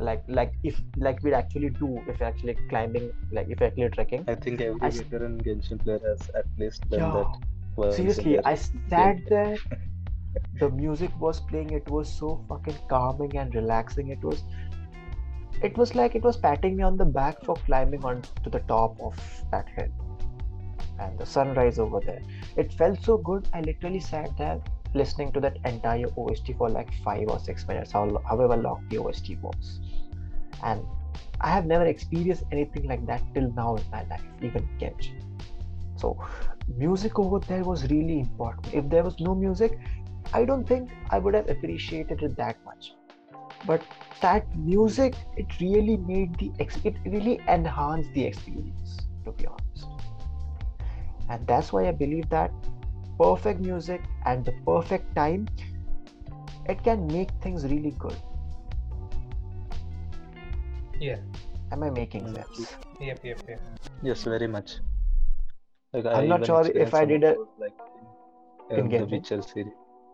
[0.00, 3.90] Like like if like we'd actually do if we're actually climbing like if we're actually
[3.90, 4.24] trekking.
[4.26, 7.38] I think every I veteran Genshin player has at least done Yo,
[7.76, 9.56] that seriously i sat there.
[10.58, 11.70] The music was playing.
[11.70, 14.08] It was so fucking calming and relaxing.
[14.08, 14.42] It was
[15.62, 18.58] it was like it was patting me on the back for climbing on to the
[18.60, 19.16] top of
[19.52, 19.92] that hill.
[20.98, 22.22] And the sunrise over there.
[22.56, 23.46] It felt so good.
[23.52, 24.60] I literally sat there
[24.94, 29.30] listening to that entire ost for like five or six minutes however long the ost
[29.42, 29.80] was.
[30.62, 30.82] And
[31.40, 35.20] i have never experienced anything like that till now in my life even Genshin.
[35.96, 36.16] so
[36.76, 38.74] music over there was really important.
[38.74, 39.78] If there was no music
[40.32, 42.94] i don't think i would have appreciated it that much.
[43.66, 43.82] But
[44.20, 49.88] that music it really made the ex- it really enhanced the experience to be honest.
[51.28, 52.52] And that's why i believe that
[53.18, 55.46] perfect music and the perfect time
[56.68, 58.16] it can make things really good
[61.00, 61.18] Yeah.
[61.72, 63.60] am i making Mm, sense Yep, yep, yep.
[64.02, 64.76] Yes, very much.
[65.92, 67.74] Like I'm not sure if I did of a- like
[68.70, 69.72] in, in um, the Witcher series.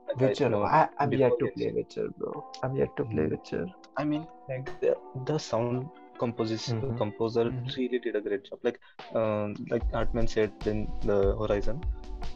[0.08, 1.76] Like, I witcher know I, i'm yet to play Genshin.
[1.76, 3.30] witcher bro i'm yet to play Mm.
[3.34, 6.96] witcher I mean, Like, the, the sound composition Mhm.
[7.02, 7.76] composer Mhm.
[7.76, 8.58] really did a great job.
[8.68, 8.78] Like,
[9.20, 10.78] um, like Artman said in
[11.10, 11.82] the Horizon,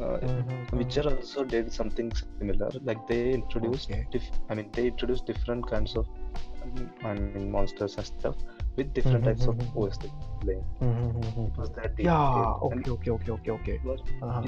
[0.00, 2.70] uh, Mhm, Witcher also did something similar.
[2.82, 4.06] Like they introduced, Okay.
[4.10, 6.06] dif- I mean, they introduced different kinds of,
[7.04, 8.36] I mean, monsters and stuff.
[8.76, 9.56] with different types of.
[9.76, 10.08] OST
[10.40, 10.64] playing.
[10.80, 11.48] Mhm.
[11.48, 12.54] It was that Yeah.
[12.68, 12.90] Okay.
[12.90, 13.10] Okay.
[13.10, 13.32] Okay.
[13.32, 13.52] Okay.
[13.52, 13.80] Okay.
[14.22, 14.42] Uh-huh.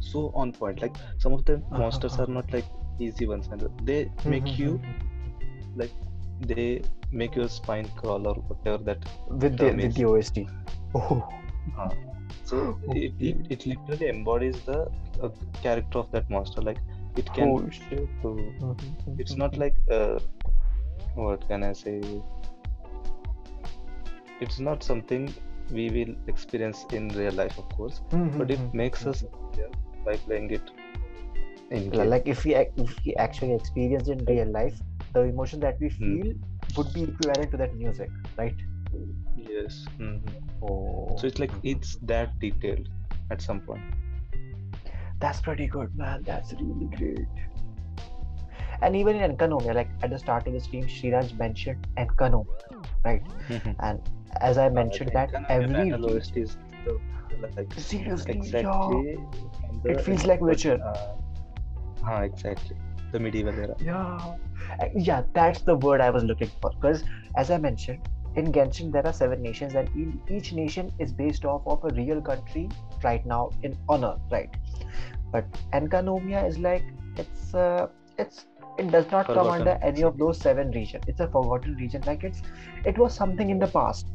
[0.00, 0.80] so on point.
[0.80, 2.24] Like some of the Uh-huh, monsters uh-huh.
[2.24, 2.64] are not like
[2.98, 4.58] easy ones, and they make Mhm.
[4.58, 4.80] you
[5.76, 5.92] like
[6.52, 10.48] they make your spine crawl or whatever that with the with the OST.
[10.94, 11.28] Oh.
[11.78, 11.90] Uh,
[12.52, 13.12] it, Okay.
[13.18, 14.90] it, it literally embodies the
[15.22, 15.28] uh,
[15.62, 16.60] character of that monster.
[16.60, 16.78] Like
[17.16, 17.56] it can.
[17.56, 18.08] Oh shit.
[18.22, 18.52] So
[19.18, 20.18] it's not like uh,
[21.14, 22.00] what can I say?
[24.40, 25.32] It's not something
[25.70, 28.74] we will experience in real life, of course, but it Mhm.
[28.74, 29.24] makes us
[29.56, 29.70] real
[30.04, 30.70] by playing it
[31.70, 34.80] in Li- like if we if we actually experience in real life
[35.12, 36.16] the emotion that we Hmm.
[36.22, 36.34] feel
[36.76, 38.56] would be equivalent to that music right
[39.48, 39.84] Yes.
[39.98, 40.20] mhm.
[40.62, 42.88] oh So it's like it's that detailed
[43.30, 43.82] at some point.
[45.22, 47.40] that's pretty good man that's really great
[48.82, 53.22] and even in Enkanomiya, like at the start of the stream Shriraj mentioned Enkanomiya right
[53.80, 54.00] and
[54.40, 56.98] as I mentioned that every Battle OST is the,
[57.56, 59.18] like seriously exactly.
[59.60, 60.78] from the- It feels like Witcher.
[60.82, 61.16] Uh,
[62.04, 62.76] ah, exactly.
[63.12, 63.76] The medieval era.
[63.80, 64.34] Yeah,
[64.80, 66.70] Uh, yeah, that's the word I was looking for.
[66.70, 67.04] Because
[67.36, 69.88] as I mentioned, in Genshin there are seven nations, and
[70.30, 72.68] each nation is based off of a real country
[73.02, 74.50] right now in honor, right?
[75.32, 76.84] But Enkanomiya is like
[77.16, 77.88] it's uh,
[78.18, 78.46] it's
[78.78, 81.04] it does not come under any of those seven regions.
[81.06, 82.02] It's a forgotten region.
[82.06, 82.42] Like it's
[82.84, 84.06] it was something in the past.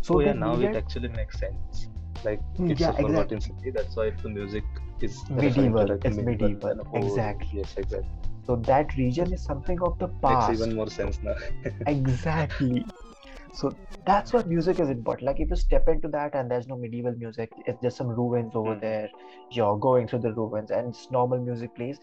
[0.00, 1.88] So oh yeah, now it actually makes sense.
[2.24, 3.70] Like Hmm, it's yeah, a forgotten city.
[3.70, 4.64] That's why the music
[5.00, 7.48] is Medieval, like, it's medieval, and, oh, exactly.
[7.58, 8.08] Yes, exactly.
[8.46, 10.48] so that region is something of the past.
[10.50, 11.34] Makes even more sense now.
[11.86, 12.84] exactly
[13.60, 13.70] so
[14.06, 17.14] that's what music is important like if you step into that and there's no medieval
[17.22, 18.80] music it's just some ruins over Hmm.
[18.86, 19.08] there
[19.58, 22.00] you're going through the ruins and it's normal music plays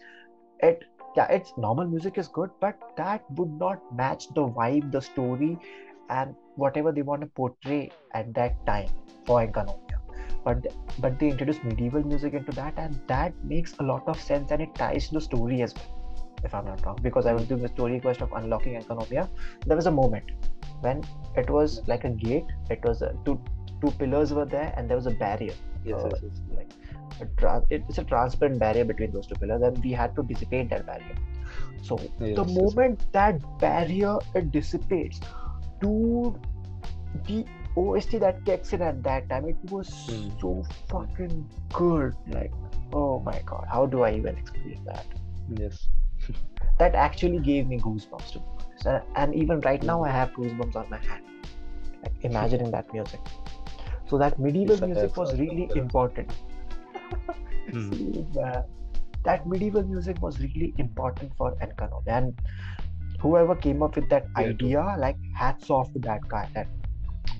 [0.70, 0.84] it
[1.16, 5.52] yeah it's normal music is good but that would not match the vibe the story
[6.10, 8.88] and whatever they want to portray at that time
[9.26, 9.98] for Enkanomiya.
[10.44, 10.66] but
[11.04, 14.62] but they introduce medieval music into that and that makes a lot of sense and
[14.68, 15.93] it ties to the story as well
[16.44, 19.28] if i'm not wrong because i was doing the story quest of unlocking Enkanomiya
[19.66, 20.32] there was a moment
[20.80, 21.02] when
[21.36, 23.40] it was like a gate it was a, two
[23.82, 25.54] two pillars were there and there was a barrier
[25.84, 26.40] yes, Uh, yes, yes.
[26.58, 26.72] like
[27.20, 30.70] a tra- it's a transparent barrier between those two pillars and we had to dissipate
[30.70, 31.16] that barrier
[31.88, 35.20] so Yes, the moment that barrier it dissipates
[35.80, 36.38] dude
[37.26, 37.44] the
[37.82, 40.28] OST that kicks in at that time it was Hmm.
[40.40, 40.50] so
[40.92, 41.34] fucking
[41.72, 42.52] good like
[42.92, 45.06] oh my god how do I even explain that
[45.62, 45.88] Yes.
[46.78, 48.86] That actually gave me goosebumps to be honest.
[48.86, 51.22] And, and even right now I have goosebumps on my hand
[52.02, 53.20] like imagining that music
[54.06, 55.76] so that medieval Yes, I music was really that.
[55.76, 56.32] important
[57.72, 57.92] Hmm.
[57.92, 58.62] See, man,
[59.24, 62.34] that medieval music was really important for Enkano and
[63.20, 64.54] whoever came up with that Yeah, true.
[64.54, 66.68] idea like hats off to that guy that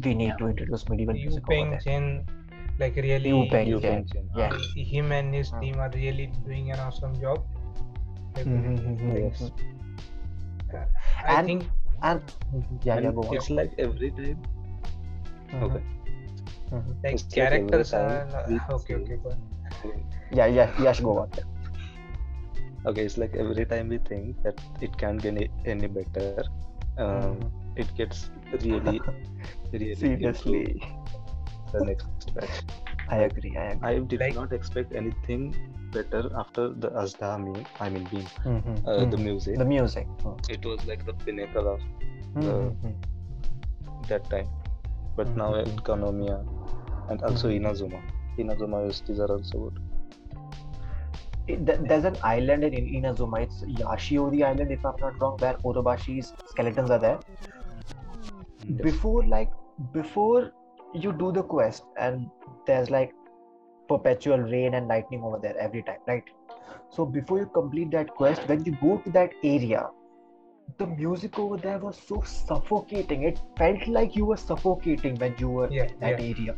[0.05, 0.37] we need Yeah.
[0.37, 2.27] to introduce medieval Yu music over Peng there Chen,
[2.79, 4.05] like really, Yu Peng You Chen.
[4.15, 4.31] can.
[4.35, 4.51] Yeah.
[4.53, 7.45] uh, him and his team are really doing an awesome job.
[8.37, 9.51] Like, Mhm, Yes.
[11.25, 11.63] I And- think
[12.03, 12.21] and
[12.85, 14.39] yeah yeah go on it's like every time.
[15.53, 15.83] Mhm, Okay.
[16.73, 16.93] mhm.
[17.05, 19.39] like It's like every characters time are we okay, okay, go on.
[20.33, 21.31] yeah yeah Yash go on
[22.87, 26.45] Okay, it's like every time we think that it can't get any, any better,
[26.99, 27.39] um,
[27.77, 28.29] it gets
[28.61, 29.01] really,
[29.73, 30.83] really seriously
[31.73, 32.61] the next batch.
[33.09, 35.55] I agree I agree I did Like- not expect anything
[35.95, 37.65] better after the Azda meme.
[37.81, 39.25] I mean, beam, Mhm, uh, the mhm.
[39.27, 39.59] music.
[39.59, 41.81] the music Mhm, It was like the pinnacle of
[42.35, 42.95] mhm, mhm.
[44.09, 44.49] that time.
[45.17, 45.53] But now.
[45.55, 46.39] Economia
[47.09, 47.59] and also Mhm.
[47.59, 48.01] Inazuma.
[48.39, 49.79] Inazuma OSTs are also good.
[51.47, 53.43] It- th- there's an island in Inazuma.
[53.43, 57.21] It's Yashiori Island, if I'm not wrong, where Orobashi's skeletons are there.
[58.69, 58.83] Yes.
[58.83, 59.51] Before, like,
[59.93, 60.53] before
[60.95, 62.31] you do the quest, and
[62.67, 63.15] there's like
[63.89, 66.25] perpetual rain and lightning over there every time, right?
[66.91, 69.89] So before you complete that quest, when you go to that area,
[70.79, 73.23] the music over there was so suffocating.
[73.25, 76.27] It felt like you were suffocating when you were Yeah, in that yeah.
[76.35, 76.55] area.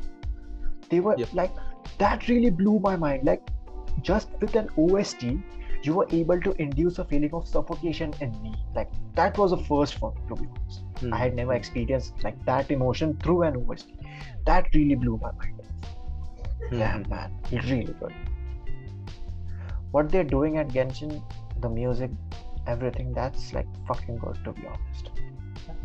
[0.90, 1.28] They were Yep.
[1.34, 1.52] like
[1.98, 3.24] that really blew my mind.
[3.24, 3.42] Like
[4.02, 5.24] just with an OST,
[5.82, 8.54] you were able to induce a feeling of suffocation in me.
[8.74, 10.84] Like that was a first for me, to be honest.
[11.00, 11.14] Hmm.
[11.14, 13.92] I had never experienced like that emotion through an OST.
[14.46, 15.60] That really blew my mind.
[16.70, 18.14] Yeah, man, really good.
[19.90, 21.22] What they're doing at Genshin,
[21.60, 22.10] the music,
[22.66, 25.10] everything, that's like fucking good to be honest.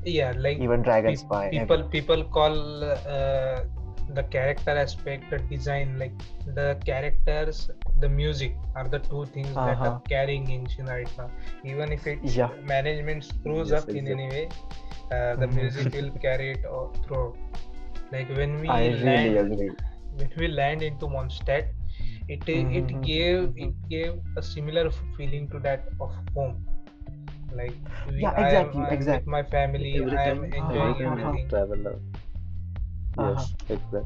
[0.04, 1.50] Yeah, like Even Dragon pe- Spy.
[1.52, 3.62] people people call uh,
[4.10, 6.14] the character aspect, the design, like
[6.56, 9.86] the characters, the music are the two things that Uh-huh.
[9.86, 11.30] are carrying Genshin right now.
[11.64, 12.50] Even if it Yeah.
[12.64, 14.50] management screws Yes, up in any way,
[15.12, 15.56] uh, the Mhm.
[15.56, 17.36] music will carry it all through
[18.12, 19.72] like when we I really land agree.
[20.18, 21.70] When we land into Mondstadt,
[22.28, 26.66] it i- it gave it gave a similar feeling to that of home.
[27.60, 27.76] Like
[28.08, 29.20] we, Yeah, I am, exactly, I am exactly.
[29.20, 29.96] with my family.
[30.02, 31.50] Every I am time- enjoying Uh-huh, everything.
[31.50, 31.96] traveler.
[33.18, 33.36] Uh-huh.
[33.36, 34.02] Yes, exactly.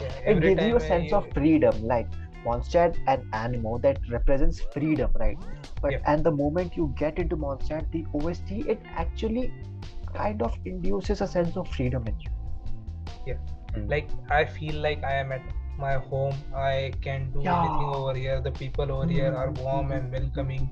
[0.00, 2.08] Yeah, It every gives you a time I sense of freedom, like
[2.44, 5.38] Mondstadt and Anemo that represents freedom, right?
[5.80, 6.00] But Yeah.
[6.06, 9.52] and the moment you get into Mondstadt, the OST it actually
[10.14, 12.30] kind of induces a sense of freedom in you.
[13.86, 15.42] Like I feel like I am at
[15.78, 16.34] my home.
[16.54, 17.62] I can do Yeah.
[17.62, 18.40] anything over here.
[18.40, 20.70] The people over here are Mhm, warm and mhm, welcoming,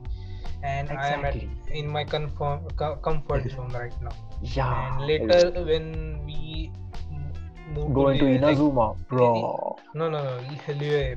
[0.62, 1.36] and I am at
[1.70, 4.16] in my confirm, co- comfort zone right now.
[4.42, 4.72] Yeah.
[4.86, 6.70] and later when we
[7.74, 9.76] move Go to into Li- like, Inazuma, bro.
[9.94, 10.40] no no no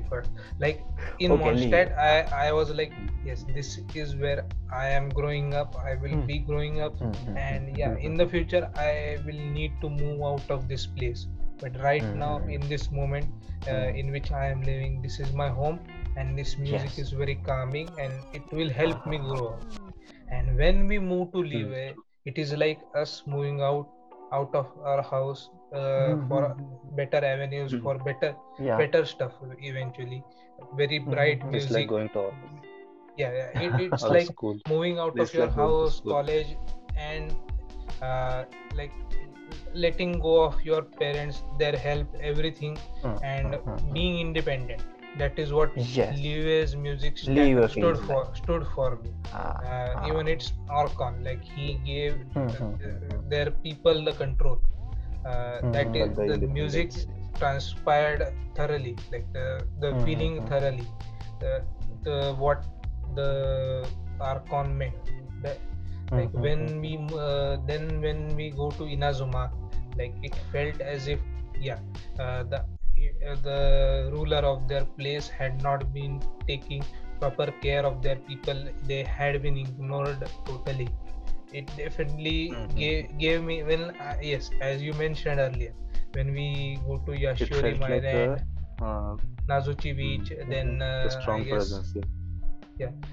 [0.08, 0.84] first like
[1.18, 2.92] in Okay, Mondstadt I I was like
[3.24, 6.26] yes this is where I am growing up I will Hmm.
[6.26, 8.04] be growing up Mhm, and yeah mhm.
[8.08, 11.26] in the future I will need to move out of this place
[11.60, 12.54] but right now Mhm.
[12.56, 13.26] in this moment
[13.68, 13.98] uh, Mhm.
[14.02, 15.80] in which I am living this is my home
[16.16, 16.98] and this music Yes.
[16.98, 19.58] is very calming and it will help me grow
[20.30, 23.86] and when we move to Liyue it is like us moving out
[24.32, 26.96] out of our house uh, for Mhm.
[27.00, 27.82] better avenues Mhm.
[27.82, 28.78] for better Yeah.
[28.78, 29.32] better stuff
[29.72, 30.22] eventually
[30.82, 31.54] very bright Mhm.
[31.56, 32.70] It's like going to office
[33.16, 34.58] yeah, yeah it, it's like school.
[34.68, 36.56] moving out It's of your like house college
[36.96, 37.34] and
[38.02, 38.92] uh, like
[39.74, 43.92] letting go of your parents their help everything Mm, and mm, mm, mm.
[43.92, 44.82] being independent.
[45.18, 46.18] That is what Yes.
[46.24, 49.12] Liyue's music sta- stood feels for stood for me.
[49.32, 50.06] Ah, uh, ah.
[50.08, 52.14] even it's Archon like he gave
[52.84, 54.60] uh, their people the control.
[55.24, 56.92] Uh, that is the the music
[57.38, 58.22] transpired
[58.54, 59.46] thoroughly like the
[59.80, 60.86] the feeling thoroughly.
[61.40, 61.64] The,
[62.02, 62.64] the what
[63.14, 63.86] the
[64.20, 65.04] Archon meant.
[65.06, 65.23] the,
[66.16, 66.74] like Mhm, when mhm.
[66.80, 69.50] we uh, then when we go to Inazuma
[69.98, 71.20] like it felt as if
[71.58, 71.78] yeah
[72.18, 72.58] uh, the
[73.28, 76.82] uh, the ruler of their place had not been taking
[77.20, 80.88] proper care of their people they had been ignored totally
[81.52, 82.76] it definitely Mhm.
[82.76, 85.74] gave, gave me when uh, yes as you mentioned earlier
[86.12, 88.30] when we go to Yashiori like a
[88.80, 89.16] uh,
[89.48, 91.92] Nazuchi beach mm, then a strong presence.
[91.94, 92.02] Yeah.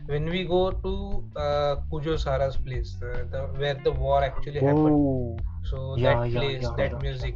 [0.08, 4.78] When we go to uh, Kujo Sara's place, uh, the, where the war actually happened.
[4.78, 6.98] Oh, So yeah, that place, yeah, that yeah.
[7.00, 7.36] music,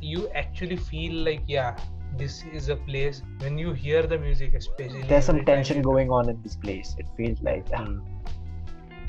[0.00, 1.76] you actually feel like yeah,
[2.16, 3.22] this is a place.
[3.40, 6.94] When you hear the music, especially there's some tension going on in this place.
[6.98, 7.68] It feels like.
[7.70, 8.00] Mm.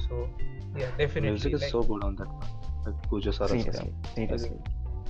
[0.08, 0.30] So
[0.76, 1.30] yeah, definitely.
[1.30, 2.48] Music is like, so good on that one.
[2.86, 3.64] Like Puja Saraswati.
[3.64, 4.58] seriously, seriously.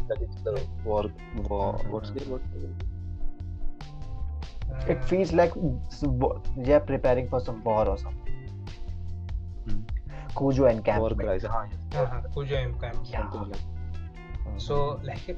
[0.08, 1.06] That is the war.
[1.36, 1.90] war Mhm.
[1.90, 2.42] What's the what?
[4.88, 5.54] It feels like
[5.90, 8.34] some wo- they're preparing for some war or something.
[9.68, 9.82] Hmm.
[10.36, 11.20] Kujo War encampment.
[11.20, 11.46] cries.
[11.46, 12.02] Ah, yes.
[12.02, 12.98] uh-huh, Kujo Camp.
[13.06, 13.30] Yeah.
[13.30, 13.62] Something like.
[14.58, 15.38] So like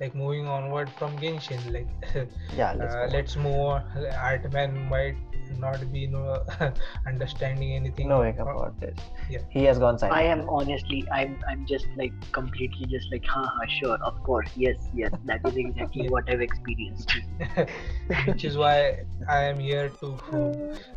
[0.00, 1.88] like moving onward from Genshin, like
[2.56, 3.82] yeah, let's uh, let's move on.
[4.12, 5.16] Artman might
[5.58, 6.44] not be no
[7.06, 8.08] understanding anything.
[8.08, 8.96] knowing or- about this.
[9.30, 9.40] Yeah.
[9.50, 10.16] He has gone silent.
[10.18, 14.76] I am honestly, I'm, I'm just like completely just like, haha, sure, of course, yes,
[14.94, 17.12] yes, that is exactly what I've experienced.
[18.26, 20.18] which is why I am here to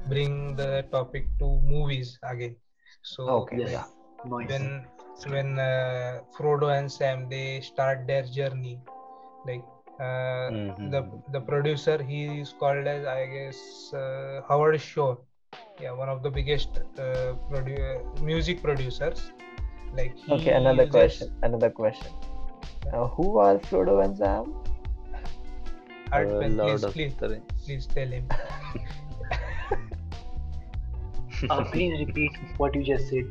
[0.08, 2.56] bring the topic to movies again.
[3.04, 3.72] So Okay, Yes.
[3.72, 3.86] yeah.
[4.26, 4.50] Nice.
[4.50, 4.86] when
[5.28, 8.80] when uh, Frodo and Sam they start their journey,
[9.46, 9.64] like
[10.00, 10.92] uh, Mhm.
[10.94, 11.02] the
[11.36, 13.60] the producer he is called as I guess
[13.94, 15.18] uh, Howard Shore,
[15.82, 19.32] yeah, one of the biggest uh, produ- music producers.
[19.98, 21.28] Like he Okay, another uses- question.
[21.44, 22.12] Another question.
[22.92, 24.54] Now, who are Frodo and Sam?
[26.12, 27.14] Artman, Lord please, of please,
[27.66, 28.26] please tell him.
[31.50, 33.26] Uh, please repeat what you just said.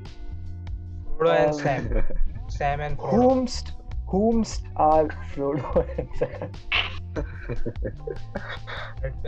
[1.19, 2.05] Frodo and Um, Sam,
[2.49, 3.19] Sam and Frodo.
[3.23, 3.73] Whomst,
[4.11, 6.51] whomst are Frodo and Sam?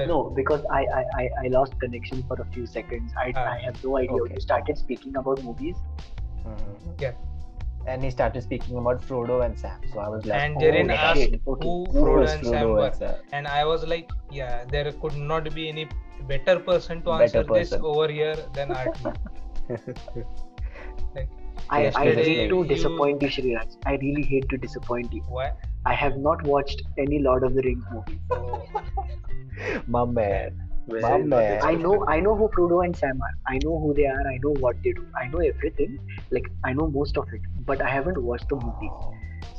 [0.07, 3.13] No, because I, I, I, I lost connection for a few seconds.
[3.17, 3.53] I, Ah.
[3.55, 4.23] I have no idea.
[4.23, 4.35] Okay.
[4.35, 5.77] You started speaking about movies.
[6.99, 7.13] Yeah.
[7.87, 9.81] And he started speaking about Frodo and Sam.
[9.93, 10.99] So I was like, And oh, Jaren shit.
[11.09, 11.67] asked shit, who okay.
[11.67, 12.87] Who Frodo is and Sam Frodo were.
[12.87, 13.15] and Sam?
[13.33, 15.89] And I was like, yeah, there could not be any
[16.29, 19.17] better person to Better answer this over here than Artman.
[21.73, 23.77] like, I, I Yesterday hate to disappoint you, Sriraj.
[23.87, 25.23] I really hate to disappoint you.
[25.29, 25.53] why?
[25.87, 28.21] I have not watched any Lord of the Rings movie.
[28.31, 28.67] Oh,
[29.87, 30.51] My man.
[30.89, 31.61] Very My man.
[31.63, 33.35] I know I know who Frodo and Sam are.
[33.55, 34.27] I know who they are.
[34.33, 35.07] I know what they do.
[35.21, 35.99] I know everything.
[36.31, 38.93] Like I know most of it, but I haven't watched the movies.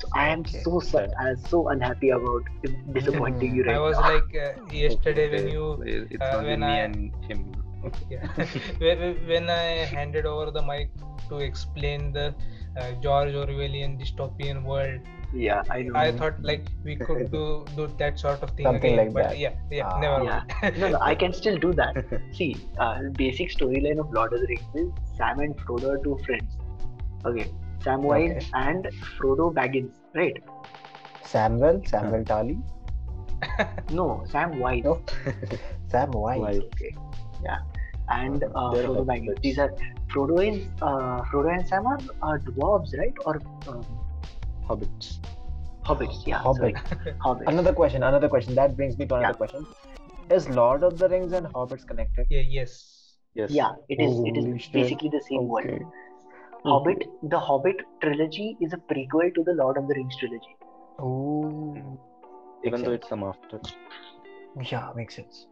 [0.02, 0.60] So I am Okay.
[0.64, 1.12] so sad.
[1.20, 2.44] I am so unhappy about
[2.94, 4.08] disappointing you Right I was now.
[4.14, 7.46] like uh, yesterday when you It's uh, when me I- and him.
[8.10, 8.28] yeah,
[8.80, 10.90] when when I handed over the mic
[11.32, 12.28] to explain the
[12.80, 15.00] uh, George Orwellian dystopian world.
[15.34, 15.98] Yeah, I know.
[16.00, 17.44] I thought like we could do
[17.76, 19.38] do that sort of thing Something again, like but that.
[19.44, 20.00] yeah, yeah, Ah.
[20.06, 20.42] never Yeah.
[20.64, 20.80] mind.
[20.84, 22.02] no, no, I can still do that.
[22.40, 22.50] See,
[22.88, 26.58] uh, basic storyline of Lord of the Rings is Sam and Frodo are two friends.
[27.32, 27.48] Okay,
[27.88, 28.46] Samwise Okay.
[28.66, 30.44] and Frodo Baggins, right?
[31.36, 32.58] Samuel, Samuel Tali.
[34.00, 34.84] No, Sam Wise.
[34.84, 35.02] No.
[35.88, 36.40] Sam Wise.
[36.40, 36.60] Wise.
[36.74, 36.92] Okay,
[37.44, 37.60] yeah,
[38.10, 39.30] and uh, Frodo Baggins.
[39.32, 39.42] hobbits.
[39.48, 39.72] These are
[40.14, 43.14] Frodo is uh, Frodo and Sam are uh, dwarves, right?
[43.26, 43.36] Or
[43.68, 43.86] um,
[44.68, 45.20] Hobbits.
[45.86, 46.26] hobbits?
[46.28, 46.76] Yeah, Hobbit.
[47.26, 47.48] hobbits.
[47.48, 48.04] Another question.
[48.04, 48.56] Another question.
[48.56, 49.38] That brings me to another Yeah.
[49.38, 49.66] question.
[50.30, 52.28] Is Lord of the Rings and Hobbits connected?
[52.30, 53.16] yeah, yes.
[53.34, 53.52] Yes.
[53.52, 54.12] Yeah, it is.
[54.30, 54.74] It Holy is shit.
[54.74, 55.66] basically the same world.
[55.68, 55.86] Okay.
[56.66, 60.56] Hobbit, the Hobbit trilogy is a prequel to the Lord of the Rings trilogy.
[61.00, 61.98] Oh.
[62.64, 62.96] Even Makes though sense.
[63.02, 63.60] it's some after.
[64.72, 65.48] Yeah, makes sense.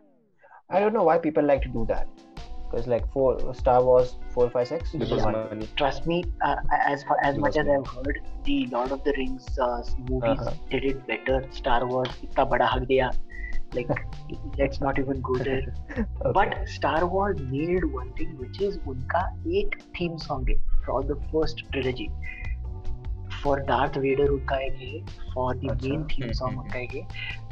[0.69, 2.07] I don't know why people like to do that.
[2.69, 4.93] Because like four Star Wars four five six.
[4.93, 5.53] Yeah.
[5.75, 9.47] Trust me, uh, as far, as much as I've heard, the Lord of the Rings
[9.57, 10.53] uh, movies Uh-huh.
[10.69, 11.37] did it better.
[11.51, 13.09] Star Wars, itna bada hug diya.
[13.73, 13.89] Like,
[14.59, 15.63] let's not even go there.
[15.95, 16.31] okay.
[16.37, 19.23] But Star Wars nailed one thing, which is उनका
[19.61, 22.07] एक theme song है for the first trilogy.
[23.41, 24.93] For Darth Vader उनका एक है,
[25.33, 25.87] for the अच्छा.
[25.89, 27.03] main theme song हम्म, उनका एक है,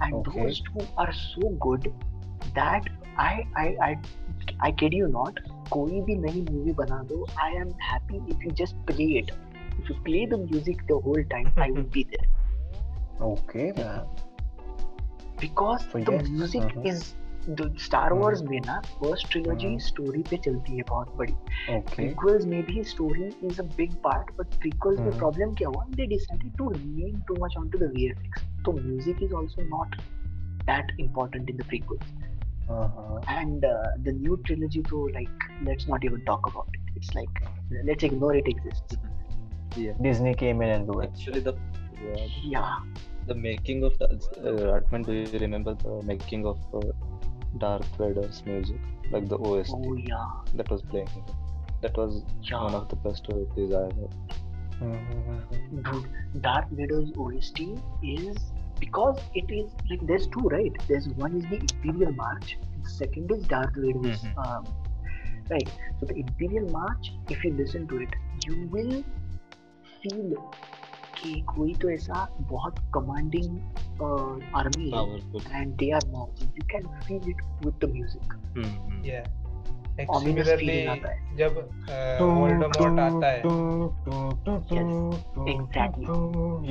[0.07, 0.37] and Okay.
[0.39, 1.91] those two are so good
[2.61, 2.89] that
[3.27, 3.91] I I I
[4.63, 5.39] I kid you not
[5.71, 9.31] कोई भी नई मूवी बना दो I am happy if you just play it
[9.79, 13.71] if you play the music the whole time I would be there okay
[15.41, 17.03] because the music is
[17.49, 21.33] the Star Wars में ना first trilogy story पे चलती है बहुत बड़ी.
[21.69, 25.17] Prequels में भी story is a big part but prequels में hmm.
[25.17, 25.85] प्रॉब्लम क्या हुआ?
[25.95, 29.95] They decided to lean too much on to the VFX तो music is also not
[30.63, 32.11] that important in the prequels
[32.69, 33.19] Uh-huh.
[33.29, 35.29] and uh, the new trilogy though like
[35.63, 37.29] let's not even talk about it it's like
[37.85, 38.97] let's ignore it exists
[39.77, 39.93] yeah.
[40.01, 41.11] Disney came in and do it.
[41.13, 41.53] Actually, the
[42.03, 42.75] yeah, yeah
[43.27, 44.07] the making of the
[44.43, 46.79] uh, Atman, do you remember the making of uh,
[47.57, 48.79] Darth Vader's music,
[49.11, 51.09] like the OST oh yeah that was playing?
[51.81, 54.09] That was yeah one of the best OSTs I ever.
[54.81, 55.83] Mhm.
[55.83, 57.61] Dude, Darth Vader's OST
[58.03, 58.37] is
[58.79, 60.77] because it is like there's two, right?
[60.87, 64.23] There's one is the Imperial March, and the second is Darth Vader's.
[64.23, 64.45] Mhm.
[64.45, 64.67] Um,
[65.51, 65.73] right.
[65.99, 68.17] So the Imperial March, if you listen to it,
[68.47, 68.95] you will
[70.01, 70.37] feel
[71.19, 73.53] कि कोई तो ऐसा बहुत commanding
[74.55, 75.45] army है Powerful.
[75.59, 76.51] and they are marching.
[76.57, 78.35] You can feel it with the music.
[78.57, 79.03] Mhm.
[79.07, 79.25] Yeah.
[79.99, 81.37] Like Ominous similarly, feeling आता है.
[81.37, 83.41] जब uh, Voldemort आता है
[85.53, 86.05] exactly.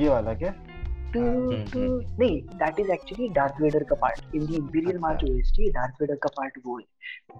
[0.01, 0.76] ये वाला क्या हम्म,
[1.15, 6.15] नहीं that is actually Darth Vader का part in the imperial march OST Darth Vader
[6.15, 6.85] का पार्ट वो है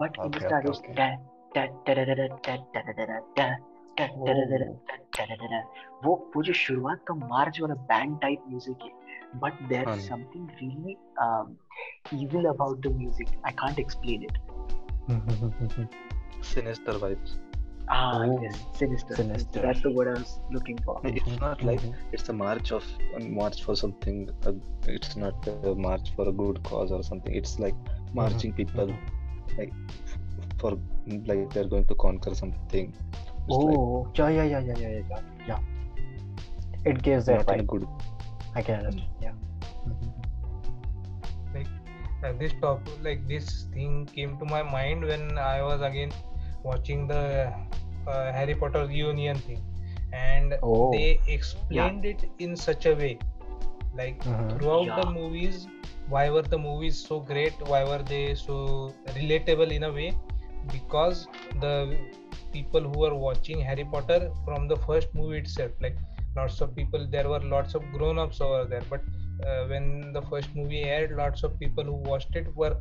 [0.01, 0.91] but in the star okay,
[6.03, 10.09] वो वो जो शुरुआत का मार्च वाला बैंड टाइप म्यूज़िक है बट देयर हाँ is
[10.09, 10.95] something really
[12.13, 14.37] evil about the music i can't explain it
[16.41, 17.37] Sinister vibes.
[17.89, 19.15] Ah Oh, yes sinister.
[19.15, 19.61] sinister.
[19.61, 21.81] that's the word i was looking for It's not like
[22.11, 22.83] it's a march of
[23.15, 24.29] a march for something.
[24.45, 24.53] Uh,
[24.87, 27.33] it's not a march for a good cause or something.
[27.33, 27.75] It's like
[28.13, 28.93] marching people,
[29.57, 29.71] like
[30.59, 30.77] for
[31.31, 32.93] like they're going to conquer something.
[33.13, 35.59] It's like Oh, yeah, yeah, yeah, yeah, yeah, yeah, yeah.
[36.85, 37.87] It gives that not a good.
[38.55, 39.07] I can understand.
[39.21, 39.31] Yeah.
[42.23, 46.11] uh, this top like this thing came to my mind when I was again
[46.63, 47.53] watching the
[48.07, 49.61] uh, Harry Potter reunion thing,
[50.13, 50.91] and Oh.
[50.91, 53.17] they explained it in such a way,
[54.01, 54.57] like Mhm.
[54.57, 55.67] throughout the movies,
[56.07, 57.53] why were the movies so great?
[57.73, 60.09] Why were they so relatable in a way?
[60.71, 61.27] Because
[61.61, 61.73] the
[62.53, 65.97] people who were watching Harry Potter from the first movie itself, like
[66.35, 69.01] lots of people, there were lots of grown-ups over there, but
[69.45, 72.75] uh, when the first movie aired, lots of people who watched it were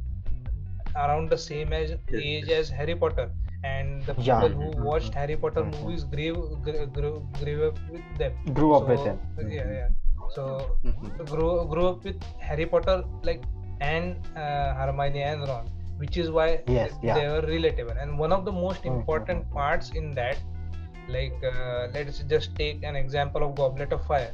[0.96, 3.30] around the same as Yes, age as Harry Potter,
[3.64, 4.40] and the Yeah.
[4.40, 5.82] people who Mhm, watched Harry Potter mhm.
[5.82, 8.32] movies grew, grew, grew, grew up with them.
[8.52, 9.18] Grew up with So, him.
[9.50, 9.88] Yeah, yeah.
[10.34, 11.26] So Mhm.
[11.26, 13.42] grow grow up with Harry Potter like
[13.80, 17.14] and uh, Hermione and Ron, which is why Yes, they, yeah.
[17.18, 18.00] they were relatable.
[18.02, 19.52] And one of the most Mhm, important mhm.
[19.52, 20.38] parts in that,
[21.08, 24.32] like uh, let's just take an example of Goblet of Fire.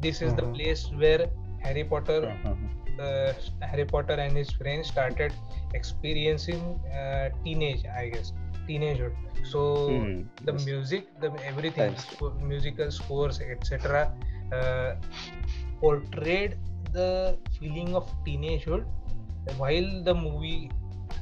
[0.00, 0.54] This is the Mhm.
[0.54, 1.28] place where
[1.60, 2.20] Harry Potter.
[2.98, 3.32] Uh,
[3.62, 5.32] Harry Potter and his friends started
[5.74, 8.32] experiencing uh, teenage, I guess,
[8.68, 9.14] teenagehood.
[9.42, 10.64] So Hmm, the yes.
[10.64, 14.12] music, the everything, sco- musical scores, etc.,
[14.52, 14.94] uh,
[15.80, 16.56] portrayed
[16.92, 18.84] the feeling of teenagehood
[19.56, 20.70] while the movie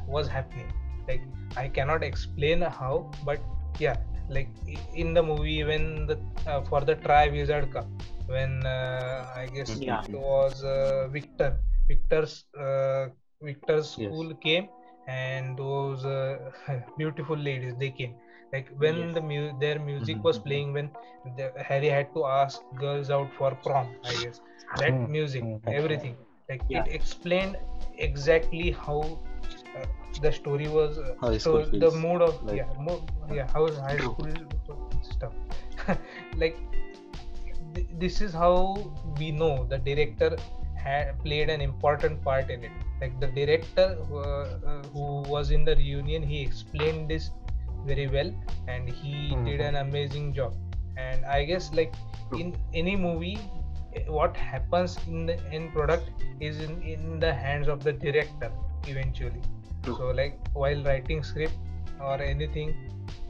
[0.07, 0.73] was happening.
[1.09, 1.23] Like
[1.57, 3.41] I cannot explain how, but
[3.79, 3.97] yeah,
[4.29, 4.51] like
[4.95, 6.17] in the movie when the
[6.47, 7.89] uh, for the Tri Wizard Cup
[8.27, 10.03] when uh, I guess Yeah.
[10.03, 13.09] it was uh, Victor Victor's uh,
[13.43, 14.13] Victor's Yes.
[14.13, 14.69] school came
[15.09, 16.39] and those uh,
[16.99, 18.15] beautiful ladies they came
[18.53, 19.15] like when Yes.
[19.15, 20.43] the mu- their music Mhm, was mhm.
[20.47, 20.91] playing when
[21.37, 24.41] the, Harry had to ask girls out for prom I guess
[24.79, 25.73] that Mhm, music mhm.
[25.73, 26.17] everything
[26.49, 26.85] like Yeah.
[26.85, 27.57] it explained
[27.99, 29.19] exactly how
[30.23, 33.03] the story was uh, High so the mood of like- yeah mo-
[33.39, 34.13] yeah how high True.
[34.13, 34.79] school
[35.11, 35.33] stuff
[36.43, 36.57] like
[37.75, 38.55] th- this is how
[39.19, 40.37] we know the director
[40.75, 45.65] had played an important part in it like the director uh, uh, who was in
[45.65, 47.31] the reunion he explained this
[47.87, 48.31] very well
[48.67, 49.15] and he
[49.49, 49.69] did Mhm.
[49.69, 50.55] an amazing job
[51.07, 51.95] and i guess like
[52.43, 53.39] in any movie
[54.17, 56.11] what happens in the end product
[56.49, 58.51] is in, in the hands of the director
[58.87, 59.43] eventually
[59.89, 59.97] True.
[59.99, 61.55] so like while writing script
[62.01, 62.75] or anything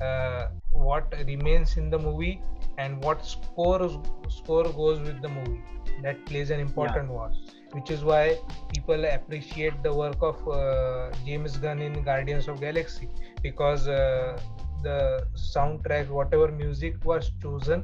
[0.00, 2.40] uh, what remains in the movie
[2.78, 3.80] and what score
[4.28, 5.62] score goes with the movie
[6.02, 7.32] that plays an important role,
[7.72, 8.38] which is why
[8.72, 13.09] people appreciate the work of uh, James Gunn in Guardians of Galaxy
[13.42, 14.38] because uh,
[14.82, 17.82] the soundtrack whatever music was chosen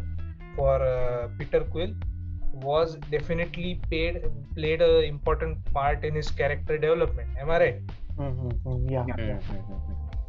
[0.54, 1.92] for uh, Peter Quill
[2.52, 4.22] was definitely paid
[4.54, 7.28] played an important part in his character development.
[7.40, 7.82] Am I right
[8.18, 9.04] Mhm, mhm, Yeah.
[9.08, 9.16] Yeah.
[9.18, 9.40] yeah.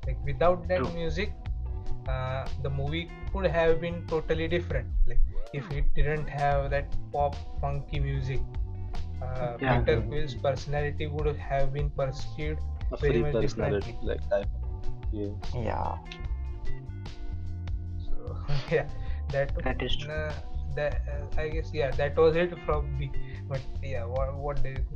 [0.07, 0.91] Like without that True.
[0.93, 1.33] music
[2.07, 5.19] uh, the movie could have been totally different like
[5.53, 8.41] if it didn't have that pop funky music
[9.21, 9.79] uh, Yeah.
[9.81, 12.59] peter quill's personality would have been perceived
[12.91, 13.97] A very much differently.
[14.03, 14.47] like that.
[15.11, 15.33] Yeah.
[15.53, 15.95] Yeah.
[18.05, 18.38] so
[18.71, 18.88] yeah
[19.31, 20.11] that That is true.
[20.13, 20.33] uh,
[20.75, 23.11] that uh, i guess yeah that was it from me
[23.49, 24.94] but yeah what, what do you think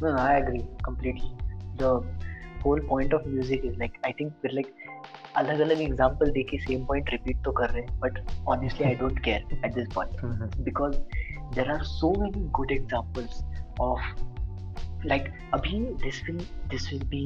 [0.00, 1.30] no, no, I agree completely.
[1.76, 2.02] The
[2.62, 4.72] whole point of music is like I think we're like
[5.36, 8.18] अलग अलग example दे same point repeat तो कर रहे हैं but
[8.48, 10.96] honestly I don't care at this point because
[11.54, 13.42] there are so many good examples
[13.80, 16.38] of like अभी this will
[16.70, 17.24] this will be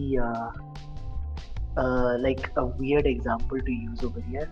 [2.22, 4.48] like a weird example to use over here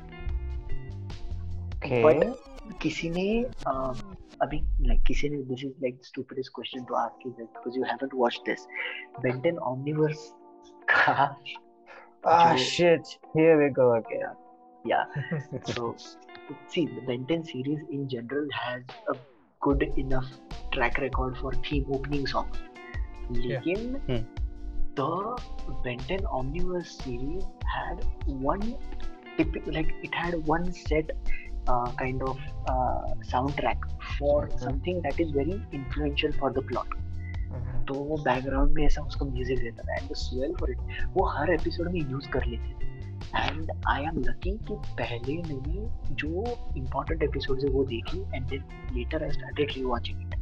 [2.04, 3.26] but किसी ने
[3.66, 3.94] uh,
[4.42, 4.58] अभी
[4.88, 7.84] like किसी ने this is like the stupidest question to ask is like because you
[7.90, 8.66] haven't watched this
[9.26, 10.26] Benton Omniverse
[10.94, 11.28] का
[12.28, 13.10] Ah, जो- shit.
[13.34, 14.42] Here we go again.
[14.88, 15.14] yeah
[15.68, 15.86] so
[16.72, 18.82] see the Benton series in general has
[19.12, 19.14] a
[19.66, 20.28] good enough
[20.76, 22.60] track record for theme opening songs
[23.38, 24.20] लेकिन Hmm.
[25.00, 25.08] the
[25.86, 28.04] Benton Omniverse series had
[28.50, 28.62] one
[29.40, 31.10] typical like it had one set
[31.66, 32.38] uh, kind of
[32.72, 33.00] uh,
[33.32, 34.62] soundtrack for Mhm.
[34.64, 36.94] something that is very influential for the plot.
[37.50, 37.86] Mhm.
[37.88, 40.78] तो वो background में ऐसा उसको music देता था and swell for it
[41.14, 42.94] वो हर episode में use कर लेते थे।
[43.36, 46.44] एंड आई एम लकी कि पहले मैंने जो
[46.76, 50.34] इम्पोर्टेंट एपिसोड है वो देखी and then later I started rewatching it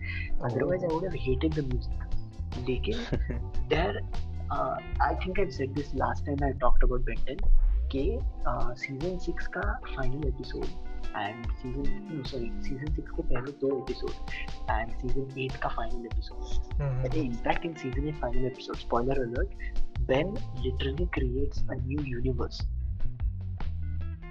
[0.42, 2.96] otherwise I would have hated the music लेकिन
[3.68, 4.00] there
[5.02, 7.62] I think I said this last time I talked about Ben ten
[7.96, 8.04] के
[8.82, 10.64] season six का final episode
[11.16, 17.14] and season sorry season six के पहले दो episode and season eight का final episode
[17.16, 20.34] in fact in season eight final episode spoiler alert Ben
[20.64, 22.60] literally creates a new universe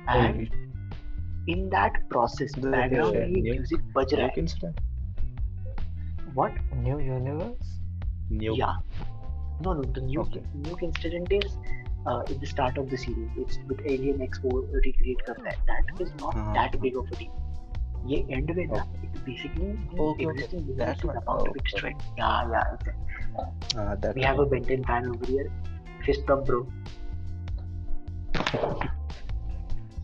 [0.10, 0.42] and
[1.50, 4.74] in that process background music बज रहा है
[6.34, 7.80] what new universe
[8.32, 8.72] new या
[9.62, 11.58] no no the new new incident is
[12.08, 13.30] at the start of the series.
[13.38, 14.52] It's with Alien X वो
[14.86, 15.56] recreate करता है.
[15.70, 16.54] That is not हाँ.
[16.56, 17.40] that big of a deal.
[18.06, 20.32] ये end में ना, it basically the Okay, okay.
[20.32, 21.96] existing universe That is about to be Oh, destroyed.
[22.18, 22.74] Yeah, yeah.
[22.74, 23.04] Exactly.
[23.80, 24.16] uh, that.
[24.16, 25.50] We have a Benton fan over here.
[26.06, 26.68] Fist up, bro.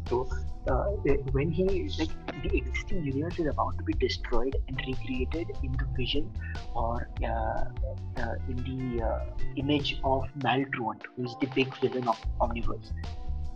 [0.09, 0.27] So,
[0.69, 0.83] uh,
[1.31, 1.65] when he
[1.97, 2.09] like
[2.43, 6.29] the existing universe is about to be destroyed and recreated in the vision
[6.75, 7.63] or uh,
[8.21, 9.19] uh, in the uh,
[9.55, 12.91] image of Maltruant, who is the big villain of Omniverse.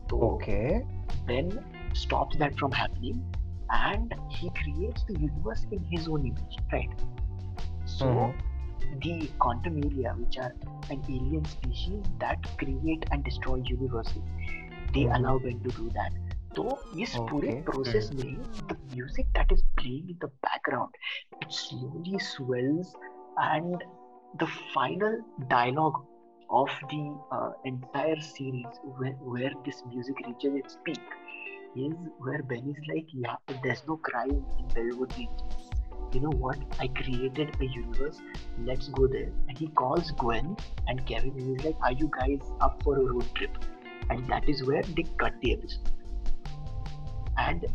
[0.09, 0.83] So Okay.
[1.27, 3.23] Then stops that from happening,
[3.69, 6.89] and he creates the universe in his own image, right?
[7.85, 8.33] So Mhm.
[9.01, 10.53] the Contumelia, which are
[10.89, 14.23] an alien species that create and destroy universes,
[14.93, 15.15] they Mhm.
[15.15, 16.11] allow Ben to do that
[16.56, 17.62] तो इस पूरे Okay.
[17.70, 18.36] Process में
[18.68, 21.00] the music that is playing in the background
[21.40, 22.94] it slowly swells
[23.46, 23.84] and
[24.42, 25.18] the final
[25.48, 26.04] dialogue
[26.50, 31.00] of the uh, entire series where, where this music reaches its peak
[31.76, 35.28] is where Ben is like, yeah, there's no crime in Bellwood Beach.
[36.12, 36.56] You know what?
[36.80, 38.18] I created a universe.
[38.58, 39.30] Let's go there.
[39.48, 43.04] And he calls Gwen and Kevin and he's like, Are you guys up for a
[43.04, 43.50] road trip?
[44.08, 45.90] And that is where they cut the episode.
[47.37, 47.65] and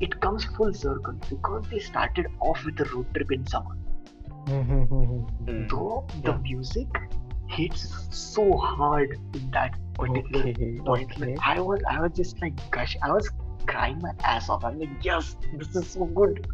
[0.00, 3.76] it comes full circle because they started off with a road trip in summer.
[4.46, 5.68] Mm.
[5.70, 6.38] Though the Yeah.
[6.38, 6.88] music
[7.48, 11.12] hits so hard in that particular okay, point.
[11.12, 11.32] okay.
[11.32, 13.30] Like, I was I was just like gush, I was
[13.66, 14.64] crying my ass off.
[14.64, 16.46] I'm like, yes, this is so good.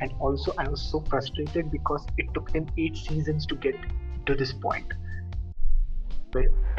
[0.00, 3.74] And also I was so frustrated because it took them eight seasons to get
[4.26, 4.92] to this point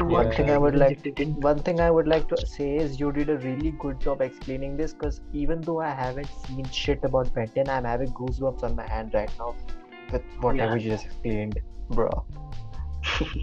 [0.00, 3.30] one thing I would like one thing I would like to say is you did
[3.30, 7.48] a really good job explaining this because even though I haven't seen shit about Ben
[7.48, 9.54] 10, I'm having goosebumps on my hand right now
[10.12, 10.82] with whatever yeah.
[10.84, 12.24] you just explained, bro.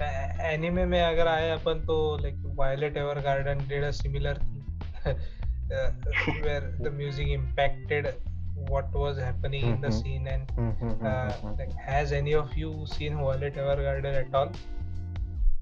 [0.00, 4.38] Anime में अगर आए अपन तो like Violet Evergarden did a similar
[5.06, 7.28] thing where the music
[8.56, 10.02] what was happening in the Mhm.
[10.02, 11.58] scene and Mhm, uh, mhm, mhm.
[11.58, 14.50] like has any of you seen Violet Evergarden at all?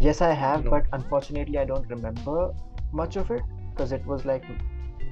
[0.01, 0.71] Yes, I have, No.
[0.71, 2.53] but unfortunately, I don't remember
[2.93, 4.45] much of it because it was like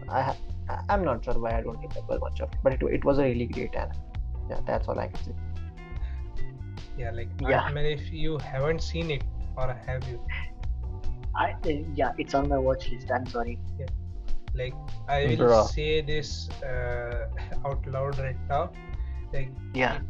[0.09, 0.37] I ha-
[0.68, 3.18] I- I'm not sure why I don't remember much of it, but it, it was
[3.18, 3.99] a really great anime.
[4.51, 5.35] Yeah, that's all I can say.
[6.99, 7.61] Yeah, like Yeah.
[7.62, 9.24] I mean, if you haven't seen it
[9.57, 10.20] or have you?
[11.35, 13.11] I uh, yeah, it's on my watch list.
[13.11, 13.59] I'm sorry.
[14.55, 14.75] Like
[15.09, 15.69] I will Bruh.
[15.75, 17.27] say this uh,
[17.67, 18.71] out loud right now.
[19.33, 20.01] Like Yeah.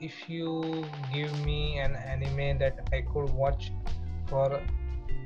[0.00, 3.70] if you give me an anime that I could watch
[4.28, 4.60] for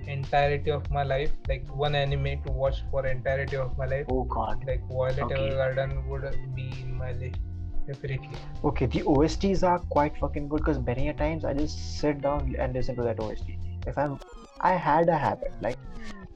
[0.06, 4.24] entirety of my life, like one anime to watch for entirety of my life, Oh
[4.24, 4.64] god.
[4.66, 5.50] like Violet Okay.
[5.50, 7.38] Evergarden would be in my list
[7.86, 8.36] definitely.
[8.64, 12.54] Okay, the OSTs are quite fucking good because many a times I just sit down
[12.58, 13.58] and listen to that OST.
[13.86, 14.18] If I'm,
[14.60, 15.78] I had a habit like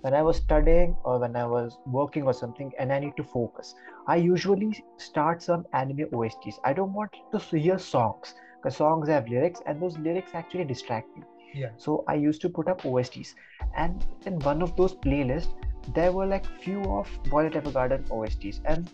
[0.07, 3.24] when I was studying or when I was working or something and I need to
[3.24, 3.74] focus.
[4.07, 6.61] I usually start some anime OSTs.
[6.62, 11.16] I don't want to hear songs because songs have lyrics and those lyrics actually distract
[11.16, 11.24] me.
[11.54, 11.70] Yeah.
[11.76, 13.34] So I used to put up OSTs,
[13.76, 15.48] and in one of those playlists,
[15.94, 18.90] there were like few of Violet Evergarden OSTs, and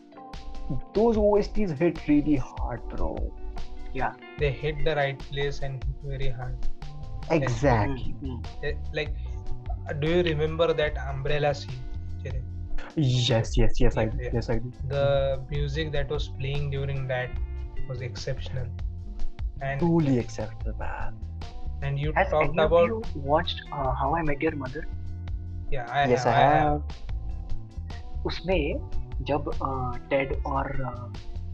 [0.95, 3.17] those OSTs hit really hard, bro.
[3.93, 6.57] Yeah, they hit the right place and hit very hard.
[7.31, 8.15] Exactly.
[8.23, 8.47] Mm, mm.
[8.63, 9.32] Eh, Like, uh,
[10.01, 11.81] do you remember that umbrella scene?
[12.23, 12.41] Chere?
[12.97, 14.31] Yes, yes, yes, I Yeah.
[14.33, 14.73] Yes, I do.
[14.89, 17.31] The music that was playing during that
[17.89, 18.67] was exceptional.
[19.61, 21.19] And Truly exceptional, man.
[21.83, 24.83] and you Has talked any of about you watched uh, How I Met Your Mother?
[25.71, 26.83] yeah, I yes, have, I have.
[28.27, 28.89] उसमें
[29.31, 29.51] जब
[30.11, 30.69] Ted और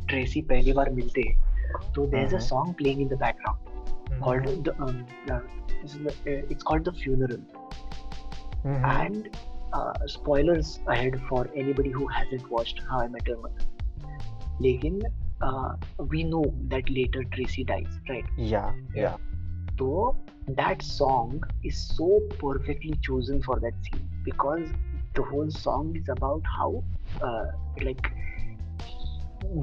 [0.09, 1.23] Tracy पहली बार मिलते
[1.95, 2.45] तो there is a Mhm.
[2.49, 3.67] Song playing in the background
[4.11, 4.21] Mhm.
[4.25, 4.99] called the um,
[5.35, 5.41] uh,
[5.81, 7.41] this is the- uh, it's called the funeral
[8.66, 8.84] Mhm.
[9.00, 9.30] and
[9.74, 13.66] uh, spoilers ahead for anybody who hasn't watched How I Met Your Mother
[14.62, 15.02] लेकिन
[15.48, 15.76] uh,
[16.12, 16.44] we know
[16.74, 19.16] that later Tracy dies right Yeah, yeah.
[19.80, 20.16] so
[20.60, 22.10] that song is so
[22.44, 24.68] perfectly chosen for that scene because
[25.20, 26.70] the whole song is about how
[27.22, 27.46] uh,
[27.88, 28.12] like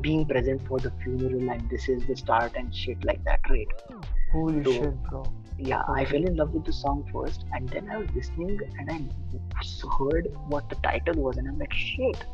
[0.00, 3.68] being present for the funeral and this is the start and shit like that right
[4.32, 5.22] Holy So- shit, bro.
[5.57, 8.91] yeah i fell in love with the song first and then i was listening and
[8.91, 8.99] I
[9.97, 12.25] heard what the title was and i'm like shit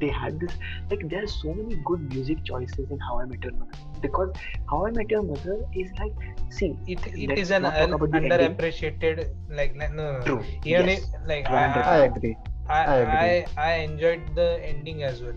[0.00, 0.52] they had this
[0.90, 4.30] like there are so many good music choices in how i met your mother because
[4.70, 6.12] how i met your mother is like
[6.50, 8.30] see it, it let's an not talk un- about the ending.
[8.30, 10.24] underappreciated like no, no, no.
[10.24, 10.98] true even yes.
[10.98, 11.80] if, like I I.
[11.80, 12.36] I I, agree.
[12.68, 13.16] I, I agree.
[13.16, 15.34] I, I enjoyed the ending as well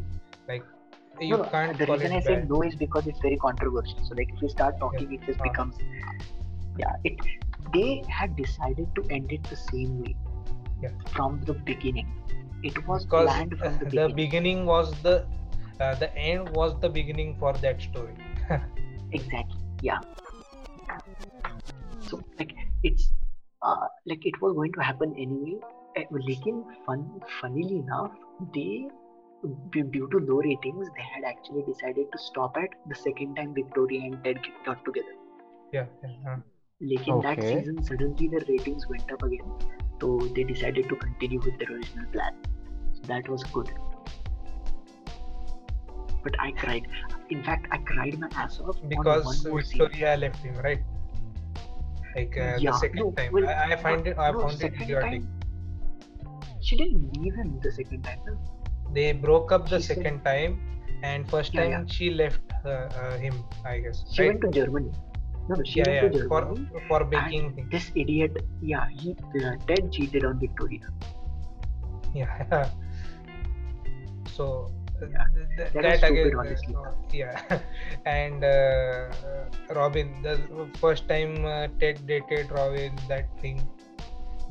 [0.47, 0.63] like
[1.19, 3.99] you no, no, can't the reason I said no is because it's very controversial.
[4.03, 5.43] So like if you start talking, it just Ah.
[5.43, 5.75] becomes
[6.80, 6.94] yeah.
[7.04, 7.18] It
[7.74, 10.14] they had decided to end it the same way
[10.82, 10.90] Yeah.
[11.16, 12.08] from the beginning.
[12.62, 14.16] It was because planned from the the beginning.
[14.20, 15.14] beginning was the
[15.80, 18.14] uh, the end was the beginning for that story
[19.12, 19.60] Exactly.
[19.82, 19.98] Yeah.
[22.00, 23.10] So like it's
[23.62, 25.56] uh, like it was going to happen anyway.
[25.96, 27.04] Eh, लेकिन fun,
[27.40, 28.12] funnily enough,
[28.54, 28.88] they
[29.76, 33.54] due due to low ratings, they had actually decided to stop at the second time
[33.54, 35.16] Victoria and Ted got together.
[35.72, 36.36] yeah, yeah
[36.81, 37.35] Lekin okay.
[37.35, 39.45] that season, suddenly the ratings went up again.
[40.01, 42.33] So they decided to continue with their original plan.
[42.93, 43.69] So that was good.
[46.23, 46.87] But I cried.
[47.29, 49.61] In fact, I cried my ass off because on
[50.03, 50.81] I left him, right?
[52.15, 53.35] Like uh, the second time.
[53.47, 54.17] I, I find it.
[54.17, 55.21] I no, found it idiotic.
[56.61, 58.19] she didn't leave him the second time.
[58.93, 60.59] They broke up the second time,
[61.03, 63.43] and first time she left uh, uh, him.
[63.65, 64.03] I guess.
[64.11, 64.91] She went to Germany
[65.49, 69.15] no no she yeah, yeah to for Germany for baking things this idiot yeah he
[69.43, 70.87] uh, Ted cheated on Victoria
[72.13, 72.69] yeah
[74.37, 74.45] so
[75.01, 76.73] Yeah, th- th- that that, was stupid, again honestly.
[76.77, 77.59] uh, yeah
[78.17, 79.09] and uh,
[79.77, 80.35] robin the
[80.83, 83.57] first time uh, ted dated robin that thing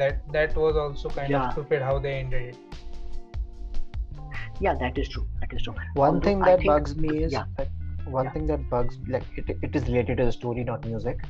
[0.01, 1.45] that that was also kind Yeah.
[1.47, 2.59] of stupid how they ended it
[4.65, 5.23] Yeah, that is true.
[5.41, 5.73] That is true.
[5.95, 7.45] One Although thing that think- bugs me is yeah.
[7.59, 7.69] that
[8.07, 8.31] one Yeah.
[8.33, 11.21] thing that bugs like it, it is related to the story, not music.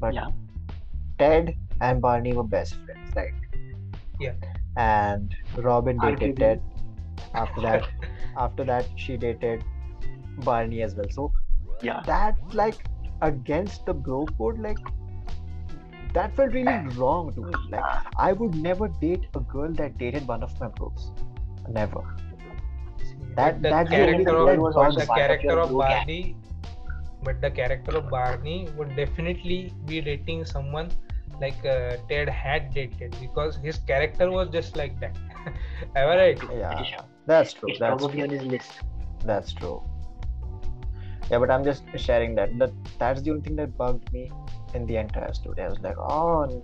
[0.00, 0.28] But Yeah.
[1.18, 3.32] Ted and Barney were best friends, right?
[4.20, 4.32] Yeah.
[4.76, 6.36] And Robin dated.
[6.36, 6.62] Ted.
[7.34, 7.88] After that,
[8.36, 9.64] after that, she dated
[10.38, 11.08] Barney as well.
[11.10, 11.32] So
[11.82, 12.02] Yeah.
[12.06, 12.84] that like
[13.22, 14.78] against the bro code, like
[16.12, 17.54] that felt really wrong to me.
[17.70, 17.84] Like
[18.16, 21.10] I would never date a girl that dated one of my bros.
[21.68, 22.02] Never.
[23.36, 25.20] See, That- the that's the only character thing of that was bugs the also part
[25.20, 26.06] of character of bro gang.
[26.06, 26.36] Barney
[27.22, 30.90] but the character of Barney would definitely be dating someone
[31.40, 35.16] like uh, Ted had dated because his character was just like that.
[35.96, 36.38] Am I right?
[36.40, 37.06] That is Yeah, true.
[37.26, 37.68] that's true.
[37.70, 38.24] It's That's probably true.
[38.24, 38.72] on his list.
[39.24, 39.82] That's true.
[41.30, 42.56] Yeah, but I'm just sharing that.
[42.58, 44.30] That that's the only thing that bugged me
[44.74, 45.62] in the entire story.
[45.62, 46.62] I was like, oh,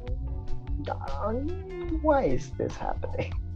[2.02, 3.32] why is this happening?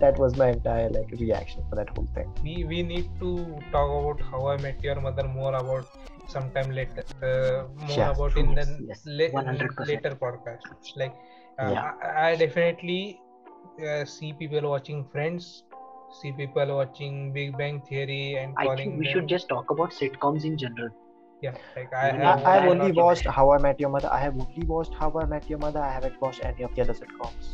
[0.00, 2.32] that was my entire like reaction for that whole thing.
[2.42, 3.30] We we need to
[3.72, 5.86] talk about How I Met Your Mother more about
[6.28, 7.04] sometime later.
[7.22, 10.96] Uh, more Yeah, about in yes, the yes, la- later podcast.
[10.96, 11.14] Like
[11.58, 11.92] uh, Yeah.
[12.02, 13.20] I, I definitely
[13.88, 15.64] uh, see people watching Friends,
[16.22, 19.70] see people watching Big Bang Theory and I calling think we them- should just talk
[19.70, 20.90] about sitcoms in general.
[21.44, 23.26] yeah like I, I have, I've only watched.
[23.36, 24.08] How I Met Your Mother.
[24.12, 25.80] I have only watched How I Met Your Mother.
[25.80, 27.46] I haven't watched any of the other sitcoms.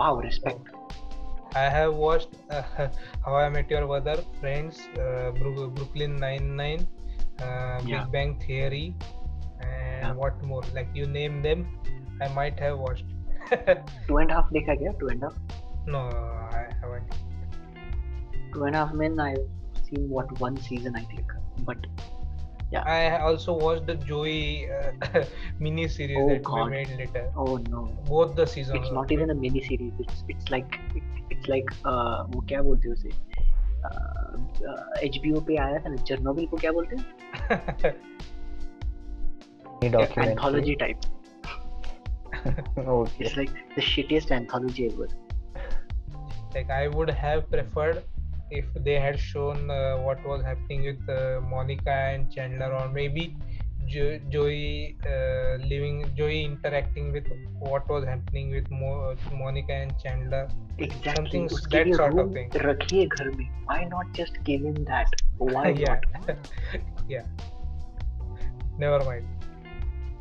[0.00, 0.73] Wow, respect.
[1.55, 2.61] I have watched uh,
[3.25, 6.87] How I Met Your Mother, Friends, uh, Bru- Brooklyn Nine Nine,
[7.41, 8.05] uh, Big Yeah.
[8.17, 8.83] Bang Theory,
[9.61, 10.13] and Yeah.
[10.23, 10.61] what more?
[10.75, 11.65] Like you name them,
[12.21, 13.05] I might have watched.
[14.07, 14.91] Two and a half देखा क्या?
[14.99, 15.39] Two and a half.
[15.93, 15.99] no,
[16.59, 17.15] I haven't.
[18.53, 19.19] Two and a half men.
[19.19, 19.45] I've
[19.89, 21.33] seen what one season I think,
[21.69, 21.87] but
[22.73, 25.23] I also watched the Joey uh,
[25.59, 26.65] mini series Oh, that God.
[26.65, 27.23] we made later.
[27.35, 28.77] oh no, Both the seasons.
[28.79, 29.15] it's of not it.
[29.15, 29.93] even a mini series.
[29.99, 33.11] It's it's like it, it's like uh, वो क्या बोलते हैं उसे?
[35.07, 37.93] HBO पे आया था ना Chernobyl को क्या बोलते हैं
[39.81, 40.27] Any documentary?
[40.29, 40.99] Anthology type
[42.77, 43.25] okay.
[43.25, 45.07] It's like the shittiest anthology ever.
[46.53, 47.97] like i would have preferred
[48.51, 53.25] if they had shown uh, what was happening with uh, monica and chandler or maybe
[53.93, 57.27] jo- joey uh, living joey interacting with
[57.59, 60.47] what was happening with Mo- monica and chandler
[60.87, 61.13] Exactly.
[61.15, 62.49] Something s- उसके that लिए sort of room thing.
[62.65, 63.47] रखिए घर में.
[63.71, 65.15] Why not just give him that?
[65.37, 66.47] Why yeah not?
[67.07, 67.25] yeah
[68.85, 69.35] never mind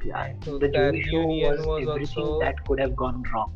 [0.08, 0.18] Yeah.
[0.24, 3.54] And The the Joey show reunion was, was everything also- that could have gone wrong.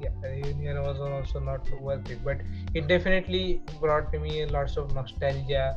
[0.00, 2.24] yeah the reunion was also not worth it.
[2.24, 2.40] But
[2.74, 5.76] it definitely brought me lots of nostalgia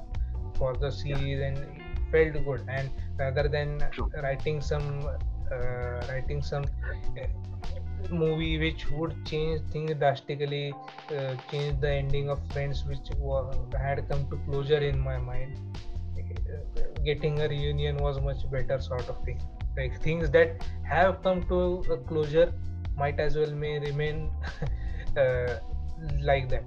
[0.58, 2.66] for the series and it felt good.
[2.68, 4.10] And rather than True.
[4.22, 5.10] writing some
[5.52, 6.66] uh, writing some
[7.20, 7.28] uh,
[8.10, 10.74] movie which would change things drastically
[11.16, 13.10] uh, change the ending of friends which
[13.80, 15.58] had come to closure in my mind
[16.18, 19.40] uh, getting a reunion was much better sort of thing.
[19.78, 22.54] Like things that have come to a closure
[22.97, 24.31] might as well may remain
[25.17, 25.59] uh,
[26.23, 26.65] like that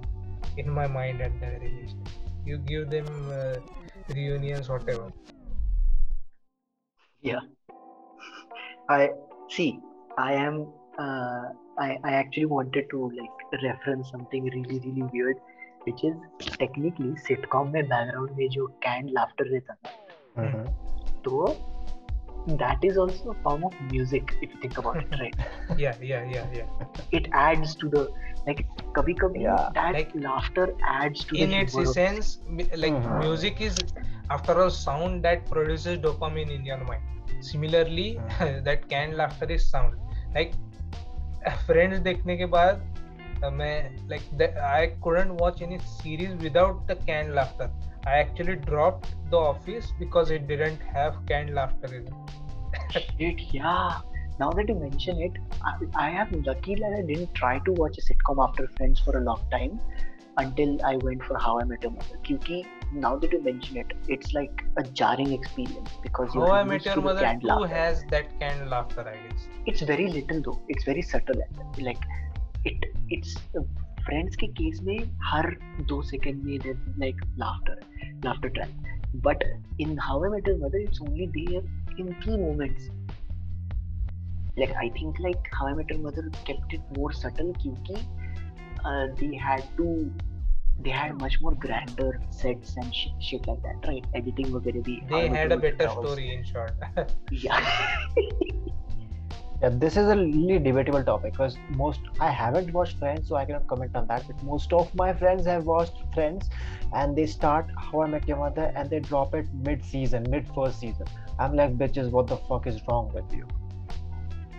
[0.56, 1.96] in my mind at the very least
[2.44, 3.56] you give them uh,
[4.14, 5.10] reunions whatever
[7.22, 7.40] Yeah.
[8.88, 9.10] I
[9.48, 9.78] see.
[10.18, 10.54] I am.
[10.98, 11.42] Uh,
[11.78, 15.42] I I actually wanted to like reference something really really weird,
[15.84, 16.16] which is
[16.62, 19.92] technically sitcom में background में जो canned laughter रहता है
[20.38, 20.64] Mhm.
[21.26, 21.44] तो
[22.60, 25.34] that is also a form of music if you think about it right.
[25.76, 26.86] yeah yeah yeah yeah
[27.18, 28.02] It adds to the
[28.46, 28.62] like
[28.96, 29.68] कभी कभी Yeah.
[29.74, 32.30] that Like, laughter adds to in the its humor of- essence
[32.60, 33.18] mi- like Mhm.
[33.24, 33.78] music is
[34.36, 38.08] after all sound that produces dopamine in your mind similarly
[38.70, 39.94] that canned laughter is sound
[40.38, 40.56] like
[41.66, 42.82] friends देखने के बाद
[43.44, 47.70] uh, मैं like the, I couldn't watch any series without the canned laughter
[48.05, 52.13] I actually dropped The Office because it didn't have canned laughter in it
[52.91, 53.99] Shit, yeah.
[54.39, 55.31] Now that you mention it,
[55.63, 59.17] I, I am lucky that I didn't try to watch a sitcom after Friends for
[59.17, 59.79] a long time
[60.37, 62.17] until I went for How I Met Your Mother.
[62.23, 66.63] Kyuki, now that you mention it, it's like a jarring experience because you're How I
[66.63, 67.67] Met Your Mother canned laughter.
[67.67, 70.61] has that canned laughter I guess It's very little though.
[70.67, 71.41] It's very subtle.
[71.79, 72.03] Like
[72.65, 73.35] it, it's
[74.07, 74.97] Friends के case में
[75.27, 75.45] हर
[75.91, 77.77] दो second में there's like laughter,
[78.25, 78.91] laughter track.
[79.27, 79.43] But
[79.85, 81.61] in How I Met Your Mother, it's only there
[81.97, 82.89] in key moments.
[84.57, 87.97] Like I think like How I Met Your Mother kept it more subtle क्योंकि
[88.85, 89.89] uh, they had to
[90.85, 94.05] they had much more grander sets and shit, shit like that, right?
[94.21, 96.73] Editing वगैरह भी they had a Mother better that was- story in short
[97.31, 98.71] Yeah.
[99.61, 103.45] Yeah, this is a really debatable topic because most I haven't watched Friends, so I
[103.45, 104.27] cannot comment on that.
[104.27, 106.49] But most of my friends have watched Friends,
[106.93, 111.05] and they start How I Met Your Mother and they drop it mid-season, mid-first season.
[111.39, 113.47] I'm like, bitches, what the fuck is wrong with you?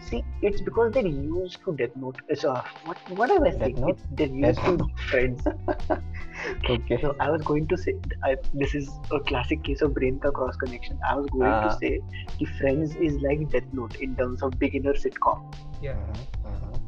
[0.08, 2.20] See, it's because they're used to Death Note.
[2.28, 3.80] It's uh, what what am I Death saying?
[3.80, 3.90] Note?
[3.90, 5.46] It's, they're used Death to Friends.
[6.70, 6.98] Okay.
[7.00, 10.30] So I was going to say, I, this is a classic case of brain ka
[10.30, 10.98] cross connection.
[11.08, 11.60] I was going Ah.
[11.68, 12.00] to say,
[12.38, 15.42] कि Friends is like Death Note in terms of beginner sitcom.
[15.80, 15.96] Yeah.
[16.10, 16.80] Mhm, mhm.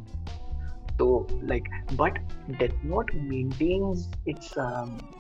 [0.99, 2.19] So like, but
[2.59, 5.18] Death Note maintains its um, uh,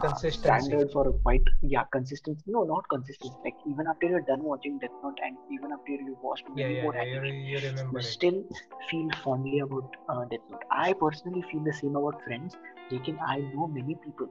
[0.00, 0.70] Consistency.
[0.70, 2.42] standard for quite yeah consistency.
[2.46, 3.36] No, not consistency.
[3.44, 6.76] Like even after you're done watching Death Note and even after you've watched Yeah, many
[6.76, 7.04] yeah, more yeah.
[7.04, 8.06] You, anime, you remember you it.
[8.06, 8.42] still
[8.90, 10.62] feel fondly about uh, Death Note.
[10.70, 12.56] I personally feel the same about Friends.
[12.92, 14.28] Lekin I know many people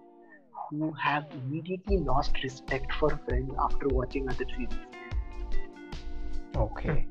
[0.69, 4.79] who have immediately lost respect for Friends after watching other series.
[6.55, 7.05] Okay.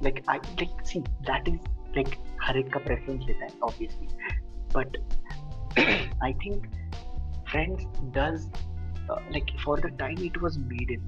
[0.00, 1.60] Like I like see that is
[1.96, 4.08] like हर एक का preference लेता है obviously,
[4.74, 4.96] but
[6.22, 6.68] I think
[7.50, 8.48] Friends does
[9.10, 11.02] uh, like for the time it was made in.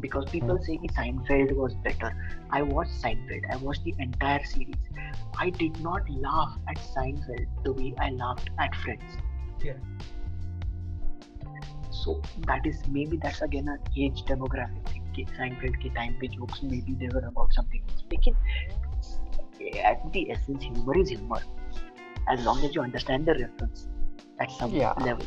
[0.00, 2.10] Because people say कि Seinfeld was better.
[2.50, 3.44] I watched Seinfeld.
[3.52, 4.88] I watched the entire series.
[5.38, 9.18] I did not laugh at Seinfeld the way I laughed at Friends.
[9.62, 9.74] Yeah.
[11.90, 15.02] So that is maybe that's again an age demographic thing.
[15.16, 18.04] कि Seinfeld के time पे jokes maybe they were about something else.
[18.12, 18.34] लेकिन
[19.90, 21.42] at the essence humor is humor.
[22.29, 23.87] As long as you understand the reference
[24.39, 24.93] at some Yeah.
[24.99, 25.25] level,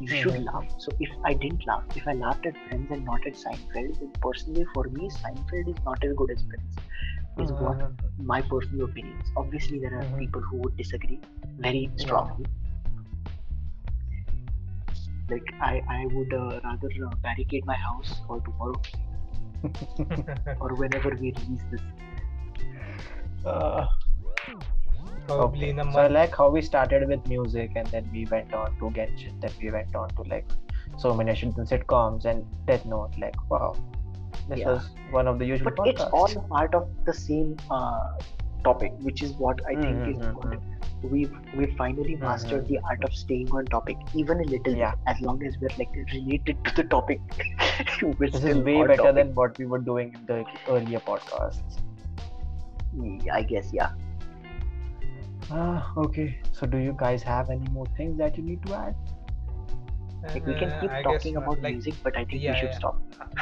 [0.00, 0.46] you should Mhm.
[0.46, 0.64] laugh.
[0.78, 4.12] So if I didn't laugh, if I laughed at Friends and not at Seinfeld, then
[4.20, 6.76] personally for me Seinfeld is not as good as Friends.
[7.38, 7.94] Is what Mhm.
[8.18, 9.32] my personal opinions.
[9.36, 10.18] Obviously, there are Mhm.
[10.18, 11.20] people who would disagree
[11.58, 12.46] very strongly.
[15.30, 18.80] Like I, I would uh, rather uh, barricade my house for tomorrow
[20.60, 21.80] or whenever we release this.
[23.44, 23.86] Uh,
[25.26, 25.70] Probably okay.
[25.70, 28.76] in a So I like how we started with music and then we went on
[28.78, 30.46] to Genshin, then we went on to like
[30.98, 33.12] so many Shitten sitcoms and Death Note.
[33.18, 33.74] Like wow,
[34.48, 34.72] this Yeah.
[34.72, 38.18] was one of the usual But it's all part of the same uh,
[38.64, 40.62] topic, which is what I think is Mhm, important.
[41.14, 42.68] We've we've finally mastered Mhm.
[42.68, 44.94] the art of staying on topic, even a little Yeah.
[45.06, 47.20] as long as we're like related to the topic.
[48.02, 49.14] we're This is way better topic.
[49.16, 51.80] than what we were doing in the earlier podcasts.
[53.32, 53.90] I guess, yeah.
[55.51, 56.27] Ah, okay.
[56.57, 58.95] So do you guys have any more things that you need to add?
[60.23, 61.43] Like we can Uh, keep I guess talking not.
[61.43, 62.79] about like, music, but I think yeah, we should yeah.
[62.79, 62.95] stop.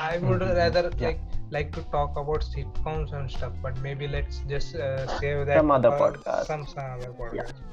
[0.04, 1.08] I would Mhm, rather yeah.
[1.08, 1.24] like
[1.56, 5.72] like to talk about sitcoms and stuff, but maybe let's just uh, save that Some
[5.78, 6.52] other for podcast.
[6.52, 7.64] Some some other podcast.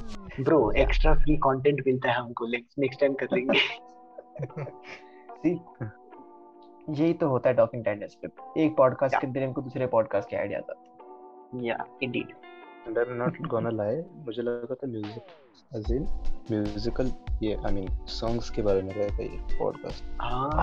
[0.40, 0.80] Bro Yeah.
[0.82, 3.58] Extra free content मिलता है हमको next time कर लेंगे
[5.44, 5.54] See,
[6.90, 8.28] यही तो होता है talking tendencies पे
[8.64, 9.24] एक पॉडकास्ट Yeah.
[9.24, 10.80] के दिन इनको दूसरे पॉडकास्ट के आइडिया था
[11.68, 11.76] या
[12.87, 15.37] And I am not gonna lie मुझे लगा था म्यूज़िक
[15.71, 16.05] अजीन
[16.51, 17.11] म्यूजिकल
[17.43, 20.03] ये आई मीन सॉन्ग्स के बारे में रहेगा ये पॉडकास्ट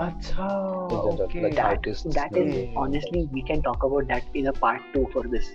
[0.03, 0.47] अच्छा
[1.23, 5.05] okay that is that is honestly we can talk about that in a part 2
[5.13, 5.51] for this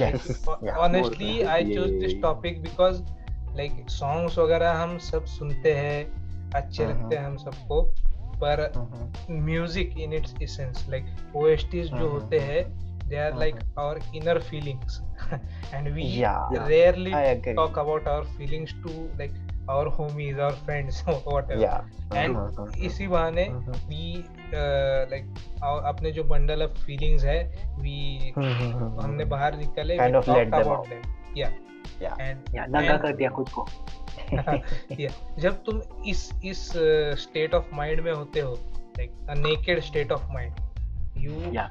[0.00, 3.02] yes honestly I chose this topic because
[3.56, 6.94] like songs वगैरह हम सब सुनते हैं अच्छे uh-huh.
[6.94, 7.82] लगते हैं हम सबको
[8.44, 8.72] पर
[9.30, 12.12] music in its essence like OSTs जो uh-huh.
[12.12, 12.64] होते हैं
[13.12, 15.00] they are हाँ, like our inner feelings
[15.78, 17.54] and we Yeah, rarely agree.
[17.62, 18.92] talk about our feelings to
[19.22, 19.34] like
[19.74, 21.80] our homies our friends whatever Yeah.
[22.22, 24.00] and हाँ, हाँ, इसी बहाने हाँ, we
[24.60, 25.28] uh, like
[25.70, 27.38] our- अपने जो बंडल ऑफ़ फीलिंग्स है
[27.84, 27.96] we
[28.38, 30.88] हाँ, हाँ, हाँ, हमने हाँ, बाहर निकले Kind of let them out.
[30.90, 31.06] them
[31.42, 31.60] yeah
[32.02, 32.16] Yeah.
[32.28, 33.66] and या नंगा and- कर दिया खुद को
[35.00, 36.68] yeah जब तुम इस इस
[37.22, 38.58] स्टेट ऑफ़ माइंड में होते हो
[38.98, 40.60] like a naked state of mind
[41.26, 41.68] you Yeah.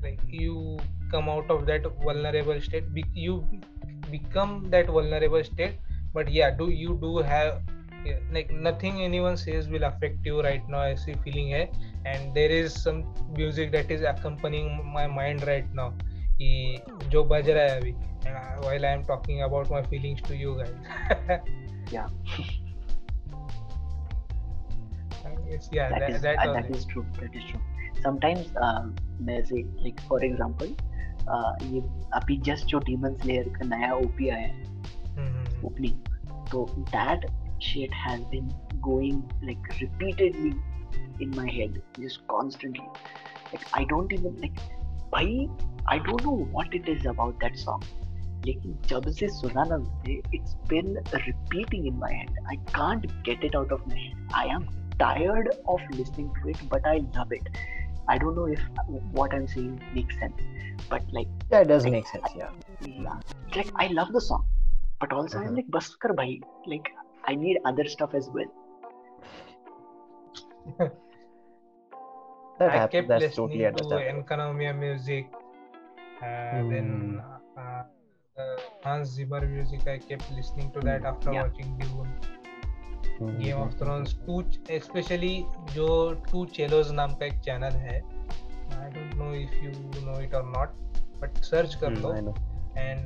[0.00, 0.78] are like you
[1.10, 3.44] come out of that vulnerable state be, you
[4.10, 5.74] become that vulnerable state
[6.14, 7.62] but yeah do you do have
[8.04, 11.68] yeah, like nothing anyone says will affect you right now ऐसी feeling है
[12.06, 13.04] and there is some
[13.36, 15.90] music that is accompanying my mind right now
[16.40, 17.94] कि जो बज रहा है अभी
[18.26, 21.40] and I- while I am talking about my feelings to you guys
[21.92, 22.08] Yeah.
[25.48, 26.76] It's- yeah that that, is that, uh, was that it.
[26.76, 27.60] is true that is true
[28.02, 28.94] sometimes um,
[29.25, 30.75] मैसे like for example
[31.65, 31.81] ये
[32.13, 37.25] अभी just जो demon slayer का नया OP आया है hmm, hmm, opening तो that
[37.63, 38.47] shit has been
[38.81, 40.53] going like repeatedly
[41.23, 44.59] in my head just constantly like I don't even like
[45.13, 45.47] भाई
[45.89, 50.21] I don't know what it is about that song लेकिन जब से सुना ना मुझे
[50.35, 54.49] it's been repeating in my head I can't get it out of my head I
[54.49, 54.65] am
[54.99, 57.49] tired of listening to it but I love it
[58.07, 58.61] I don't know if
[59.11, 60.33] what I'm saying makes sense,
[60.89, 62.29] but like Yeah, it does Like, make sense.
[62.35, 62.49] Yeah.
[62.81, 63.19] yeah,
[63.55, 64.45] like I love the song,
[64.99, 65.55] but also I'm Uh-huh.
[65.55, 66.89] like Baskar bhai, like
[67.27, 68.51] I need other stuff as well.
[72.59, 72.91] That I happens.
[72.91, 74.23] kept That's listening totally to understandable.
[74.23, 75.25] Enkanomiya music,
[76.21, 77.19] uh, then Hmm.
[77.57, 77.83] uh,
[78.37, 79.87] uh, Hans Zimmer music.
[79.87, 81.43] I kept listening to that after Yeah.
[81.43, 82.11] watching Dune,
[83.21, 84.41] Game of Thrones too
[84.81, 85.33] specially
[85.73, 85.87] जो
[86.31, 89.71] to cellos नाम का एक channel है। I don't know if you
[90.05, 90.69] know it और not
[91.21, 92.13] but search कर लो।
[92.77, 93.05] And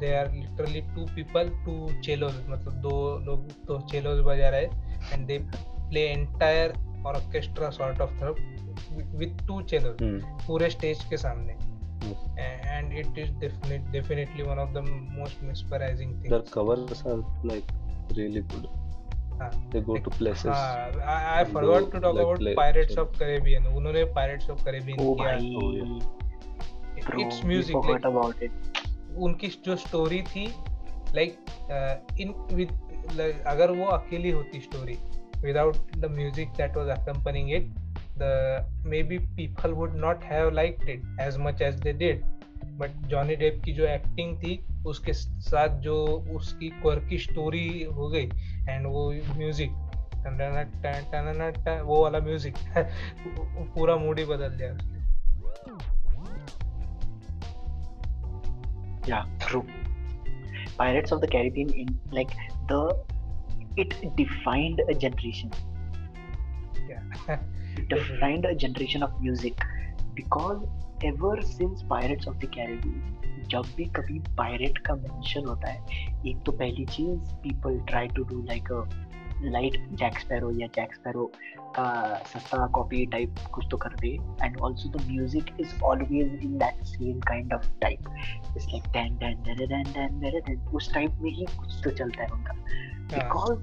[0.00, 4.64] they are literally two people two cellos मतलब दो लोग दो चेलोज बजा रहे
[5.12, 6.72] and they play entire
[7.06, 8.34] orchestra sort of through
[9.18, 9.96] with two cellos
[10.46, 11.52] पूरे स्टेज के सामने।
[12.42, 13.30] And it is
[13.92, 14.84] definitely one of the
[15.18, 17.16] most mesmerizing things things covers are
[17.46, 17.64] like
[18.12, 18.66] really good
[19.40, 20.46] हाँ, They go to places.
[20.46, 23.08] हाँ, I, I forgot to talk like, about play- Pirates sorry.
[23.08, 28.50] of Caribbean उन्होंने Pirates of Caribbean Oh किया Oh, bro, it's music like about it.
[29.26, 30.46] उनकी जो story थी
[31.14, 31.38] like
[32.20, 32.72] in with
[33.46, 34.96] अगर वो अकेली होती story
[35.44, 37.70] without the music that was accompanying it
[38.22, 38.30] the
[38.92, 42.22] maybe people would not have liked it as much as they did
[42.80, 44.54] but Johnny Depp की जो acting थी
[44.90, 45.96] उसके साथ जो
[46.36, 48.28] उसकी क्वर्की स्टोरी हो गई
[48.68, 49.84] एंड वो म्यूज़िक
[51.84, 52.54] वो वाला म्यूज़िक
[53.74, 54.96] पूरा मूड ही बदल दिया उसने
[59.08, 59.66] Yeah, true.
[60.76, 62.32] Pirates of the Caribbean in like
[62.68, 62.80] the
[63.76, 65.50] it defined a generation.
[66.88, 67.38] Yeah.
[67.88, 69.64] Defined a generation of music
[70.14, 70.66] because
[71.02, 73.17] ever since Pirates of the Caribbean
[73.50, 75.78] जब भी कभी पायरेट का मेंशन होता है
[76.26, 78.82] एक तो पहली चीज़ people try to do like a
[79.42, 84.08] light Jack Sparrow या जैक स्पैरो का सस्ता कॉपी टाइप कुछ तो कर दे
[84.42, 87.98] and also the music is always in that same kind of type
[88.56, 91.90] it's like dun dun dun dun dun dun dun उस type में ही कुछ तो
[91.90, 92.54] चलता है उनका।
[93.10, 93.60] because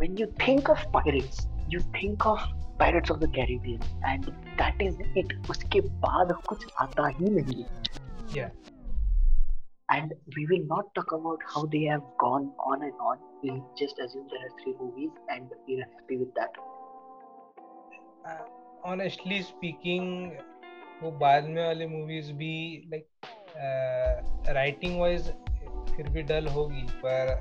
[0.00, 2.44] when you think of pirates you think of
[2.78, 3.80] pirates of the caribbean
[4.10, 4.28] and
[4.58, 5.50] that is it.
[5.50, 7.82] उसके बाद कुछ आता ही नहीं है।
[8.34, 8.73] Yeah.
[9.93, 13.99] and we will not talk about how they have gone on and on we'll just
[13.99, 16.65] assume there are three movies and we're happy with that
[18.87, 20.31] honestly speaking
[21.01, 22.53] वो बाद में वाली मूवीज भी
[22.91, 25.29] लाइक राइटिंग वाइज
[25.95, 27.31] फिर भी डल होगी पर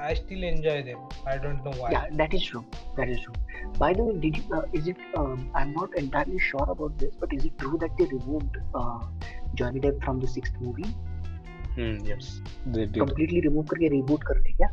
[0.00, 2.64] आई still enjoy them I don't know why yeah that is true
[2.98, 3.36] that is true
[3.82, 7.14] by the way did you uh, is it um, i'm not entirely sure about this
[7.22, 8.98] but is it true that they removed uh,
[9.60, 10.90] johnny depp from the sixth movie
[11.75, 11.97] Hmm,
[12.99, 14.67] completely remove करके reboot कर दिया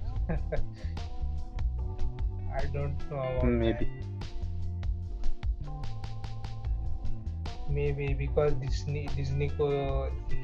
[2.57, 3.20] I don't know
[7.74, 9.66] maybe because disney disney ko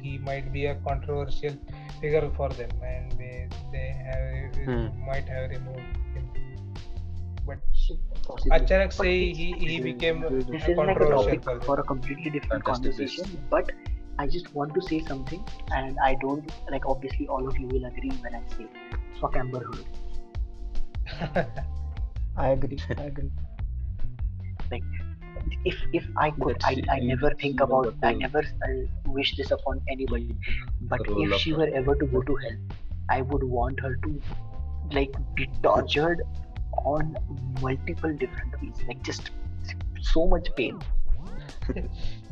[0.03, 1.55] he might be a controversial
[2.01, 3.33] figure for them and they
[3.73, 4.85] they have Hmm.
[5.09, 6.29] might have removed him
[7.49, 7.65] but
[8.27, 8.51] Possibly.
[8.59, 11.43] अचानक से ही it's- he, he it's- became this a is like a controversial topic
[11.43, 11.67] for them.
[11.67, 13.71] for a completely different Fantastic conversation but
[14.19, 17.85] i just want to say something and i don't like obviously all of you will
[17.85, 18.67] agree when i say
[19.21, 21.47] fuck amber heard.
[22.37, 22.77] I agree.
[22.97, 23.31] I agree.
[24.71, 24.83] Like,
[25.65, 28.73] if if i could i, I never think about i whole- never uh,
[29.05, 30.35] wish this upon anybody.
[30.81, 32.57] But if she were ever to go to hell
[33.09, 34.21] i would want her to
[34.91, 36.21] like be tortured
[36.85, 37.15] on
[37.61, 38.83] multiple different ways.
[38.87, 39.31] Like just
[40.01, 40.79] so much pain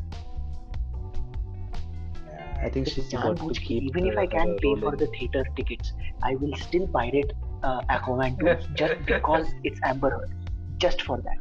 [2.66, 5.92] I think to keep even if I uh, can't pay for the theater tickets,
[6.22, 10.32] I will still pirate uh, Aquaman 2 just because it's Amber Heard,
[10.78, 11.38] just for that.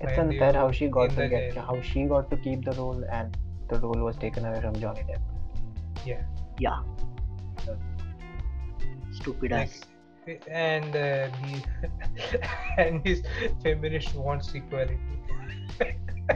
[0.00, 3.36] It's unfair how she got to get how she got to keep the role and
[3.68, 5.20] the role was taken away from Johnny Depp.
[6.06, 6.22] Yeah.
[6.58, 6.80] Yeah.
[9.12, 9.80] Stupid ass.
[10.48, 12.40] And uh, the
[12.78, 13.22] and his
[13.62, 14.98] feminist wants equality.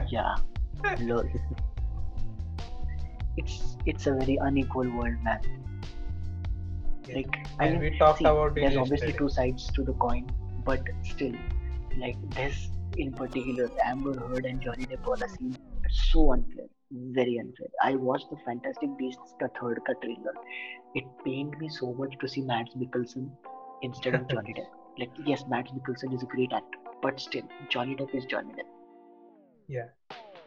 [0.07, 0.35] yeah.
[0.99, 1.25] Lol.
[3.37, 5.41] It's it's a very unequal world, man.
[7.07, 7.15] Yeah.
[7.15, 9.93] Like I and mean, we talked see, about it there's obviously two sides to the
[9.93, 10.29] coin,
[10.65, 11.33] but still,
[11.97, 15.57] like this in particular, Amber Heard and Johnny Depp are scene
[15.89, 17.67] so unfair, very unfair.
[17.81, 20.33] I watched the Fantastic Beasts the third ka trailer.
[20.95, 23.29] It pained me so much to see Mads Mikkelsen
[23.81, 24.67] instead of Johnny Depp.
[24.97, 28.69] Like yes, Mads Mikkelsen is a great actor, but still, Johnny Depp is Johnny Depp.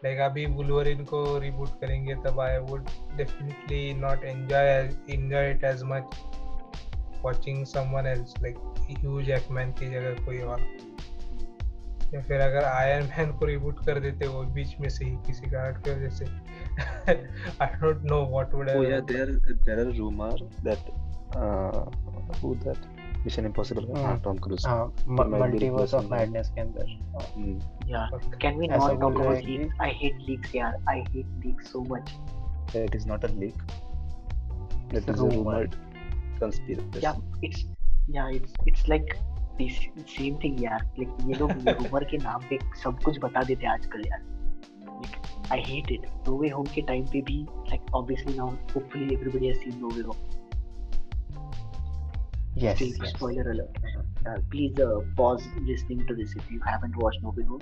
[0.05, 4.69] Like अभी Wolverine को reboot करेंगे तब I would definitely not enjoy
[5.11, 6.21] enjoy it as much
[7.25, 8.57] watching someone else like
[8.91, 10.61] Hugh Jackman की जगह कोई और।
[12.15, 15.51] या फिर अगर आयरन मैन को रिबूट कर देते वो बीच में से ही किसी
[15.51, 16.25] कारण की वजह से
[17.61, 19.31] I don't know what would there
[19.67, 20.33] there are rumor
[20.67, 20.91] that
[21.37, 21.85] uh,
[22.41, 22.92] who that
[23.25, 24.67] Mission Impossible का था Tom Cruise
[25.11, 28.09] Multiverse of Madness के अंदर या
[28.43, 32.15] can we not talk about leaks I hate leaks यार I hate leaks so much
[32.77, 33.63] it is not a leak
[34.95, 35.67] it is a rumour
[36.41, 37.15] conspiracy या
[37.45, 37.67] it's
[38.11, 39.15] या it's it's like
[39.59, 43.67] this same thing यार like ये लोग rumour के नाम पे सब कुछ बता देते
[43.67, 44.31] हैं आजकल यार।
[45.53, 49.47] I hate it No Way Home के टाइम पे भी like obviously now hopefully everybody
[49.47, 50.41] has seen No Way Home
[52.62, 53.78] yes Still, yes spoiler alert.
[54.26, 57.62] Uh, please uh, pause listening to this if you haven't watched No Way Home.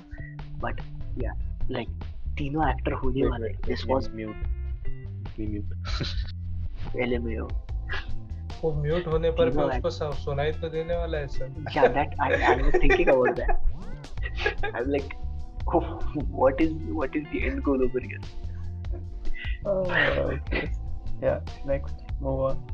[0.60, 0.80] But
[1.16, 1.34] yeah,
[1.70, 1.90] like
[2.40, 4.42] तीनों actor होने Wait, वाले wait, this wait, was mute.
[5.38, 5.76] We mute.
[7.10, 7.48] LMAO.
[8.64, 11.88] वो mute होने पर भी तीनों उसको सब सुनाई तो देने वाला है सब yeah
[11.96, 15.12] that I, I was thinking about that i'm like
[15.68, 15.82] oh,
[16.42, 16.72] what is
[17.02, 18.24] what is the end goal over here
[19.66, 19.84] Oh,
[20.32, 20.64] okay.
[21.22, 22.02] yeah next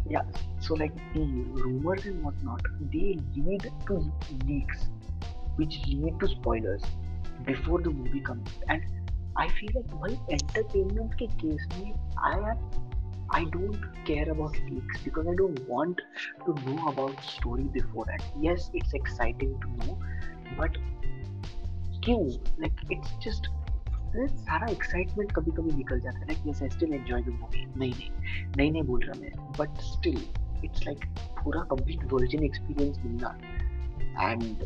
[0.09, 0.23] yeah.
[0.61, 2.61] So like the rumors and whatnot
[2.93, 4.13] they lead to
[4.47, 4.89] leaks
[5.57, 6.83] which lead to spoilers
[7.45, 8.49] before the movie comes.
[8.69, 8.83] And
[9.37, 12.59] i feel like my entertainment ke case me, i am
[13.29, 16.01] I don't care about leaks because I don't want
[16.47, 18.23] to know about story before that.
[18.41, 19.99] Yes, it's exciting to know,
[20.57, 20.77] but
[22.07, 23.49] you Like it's just
[24.25, 27.93] सारा excitement कभी कभी निकल जाता है like yes I still enjoy the movie नहीं
[27.93, 28.11] नहीं
[28.57, 30.19] नहीं नहीं बोल रहा मैं बट स्टिल
[30.65, 31.05] इट्स लाइक
[31.45, 33.37] पूरा कंप्लीट वर्जिन एक्सपीरियंस मिलना
[34.23, 34.65] and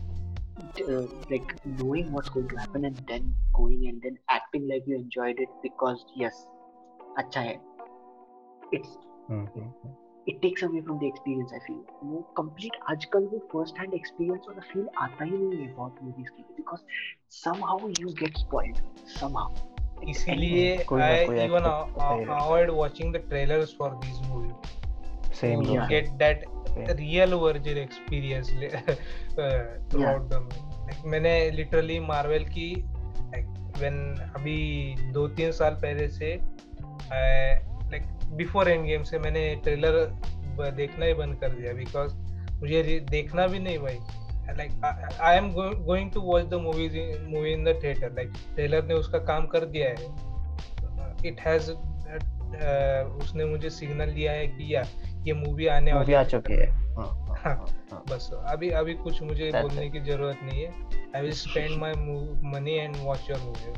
[1.30, 3.28] like knowing what's going to happen and then
[3.58, 6.44] going and then acting like you enjoyed it because yes
[7.18, 7.58] अच्छा है
[8.74, 8.92] it's
[9.30, 9.66] Mhm.
[10.30, 14.46] It takes away from the experience I feel वो complete आजकल वो first hand experience
[14.48, 16.80] वाला feel आता ही नहीं है बहुत मूवीज़ के because
[17.64, 18.76] somehow you get spoiled
[19.38, 24.52] somehow इसीलिए I even avoid watching the trailers for this movie
[25.40, 26.44] same you get that
[26.78, 28.50] real virgin experience
[30.04, 32.72] throughout the मैंने लिटरली मार्वल की
[33.78, 33.98] व्हेन
[34.36, 34.60] अभी
[35.12, 36.34] दो तीन साल पहले से
[37.10, 38.02] लाइक
[38.36, 39.98] बिफोर एंड गेम से मैंने ट्रेलर
[40.70, 42.14] देखना ही बंद कर दिया बिकॉज़
[42.60, 43.98] मुझे देखना भी नहीं भाई।
[44.56, 44.84] Like
[45.20, 49.18] I am going to watch the movies movie in the theatre like trailer ने उसका
[49.18, 49.94] काम कर दिया है।
[51.28, 51.70] इट हैज़
[53.24, 54.82] उसने मुझे सिग्नल दिया है कि या
[55.26, 58.04] ये मूवी आने वाली आ चुकी हाँ, हाँ। हाँ, हाँ.
[58.10, 60.72] बस अभी अभी कुछ मुझे बोलने की ज़रूरत नहीं है।
[61.16, 61.92] I will spend my
[62.54, 63.72] money and watch your movie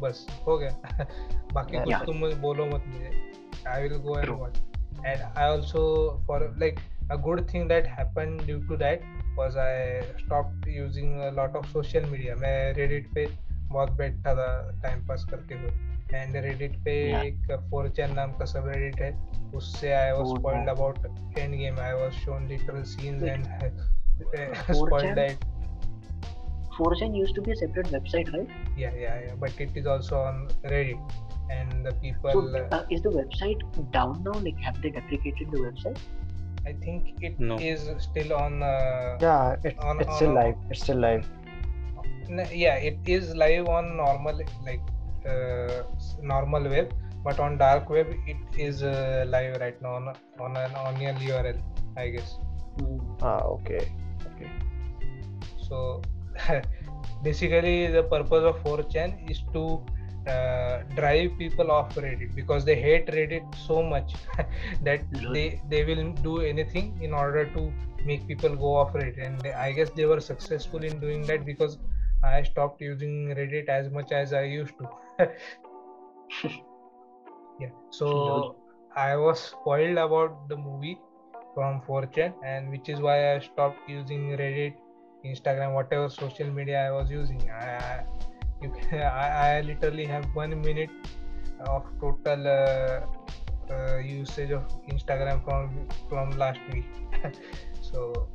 [0.00, 1.04] बस हो गया।
[1.52, 3.31] बाकी कुछ तुम बोलो मत मुझे।
[3.67, 4.39] I will go and True.
[4.39, 4.57] Watch
[5.05, 5.83] and I also
[6.27, 6.79] for like
[7.13, 9.03] a good thing that happened due to that
[9.35, 9.73] was I
[10.21, 13.25] stopped using a lot of social media मैं reddit पे
[13.69, 14.47] बहुत बैठा था
[14.83, 17.23] टाइम पास करते हुए and reddit पे Yeah.
[17.27, 19.11] एक 4chan नाम का सब reddit है
[19.59, 20.75] उससे I was Oh, spoiled no.
[20.75, 20.99] about
[21.43, 23.31] end game I was shown literal scenes Wait.
[23.35, 23.79] and
[24.25, 24.75] 4chan?
[24.81, 25.47] spoiled that
[26.79, 28.51] 4chan used to be a separate website right
[28.83, 31.17] yeah yeah yeah but it is also on reddit
[31.54, 32.42] and the people so
[32.76, 33.62] uh, is the website
[33.96, 36.00] down now like have they deprecated the website
[36.70, 37.56] i think it is No.
[37.70, 40.56] is still on uh, Yeah, it's On- it's on still a- live.
[40.70, 41.24] It's still live.
[42.30, 44.36] N- yeah it is live on normal
[44.68, 44.84] like
[45.32, 45.82] uh,
[46.34, 46.92] normal web
[47.24, 50.06] but on dark web it is uh, live right now on,
[50.46, 51.58] on an onion url
[52.04, 52.30] i guess
[53.30, 53.80] Ah, okay.
[54.28, 54.48] Okay.
[55.68, 56.00] so
[57.26, 59.64] basically the purpose of 4chan is to
[60.26, 64.14] uh, drive people off reddit because they hate reddit so much
[64.82, 67.72] that they they will do anything in order to
[68.04, 69.24] make people go off reddit.
[69.26, 71.78] And they, i guess they were successful in doing that because
[72.22, 75.28] i stopped using reddit as much as i used to.
[77.60, 77.68] Yeah.
[77.90, 78.56] So
[78.96, 80.98] i was spoiled about the movie
[81.54, 84.74] from 4chan and which is why i stopped using reddit
[85.24, 87.50] instagram whatever social media i was using.
[87.50, 88.31] I I-
[88.62, 90.90] you can, I, I literally have one minute
[91.60, 93.00] of total uh,
[93.72, 96.86] uh, usage of Instagram from from last week.
[97.80, 98.28] so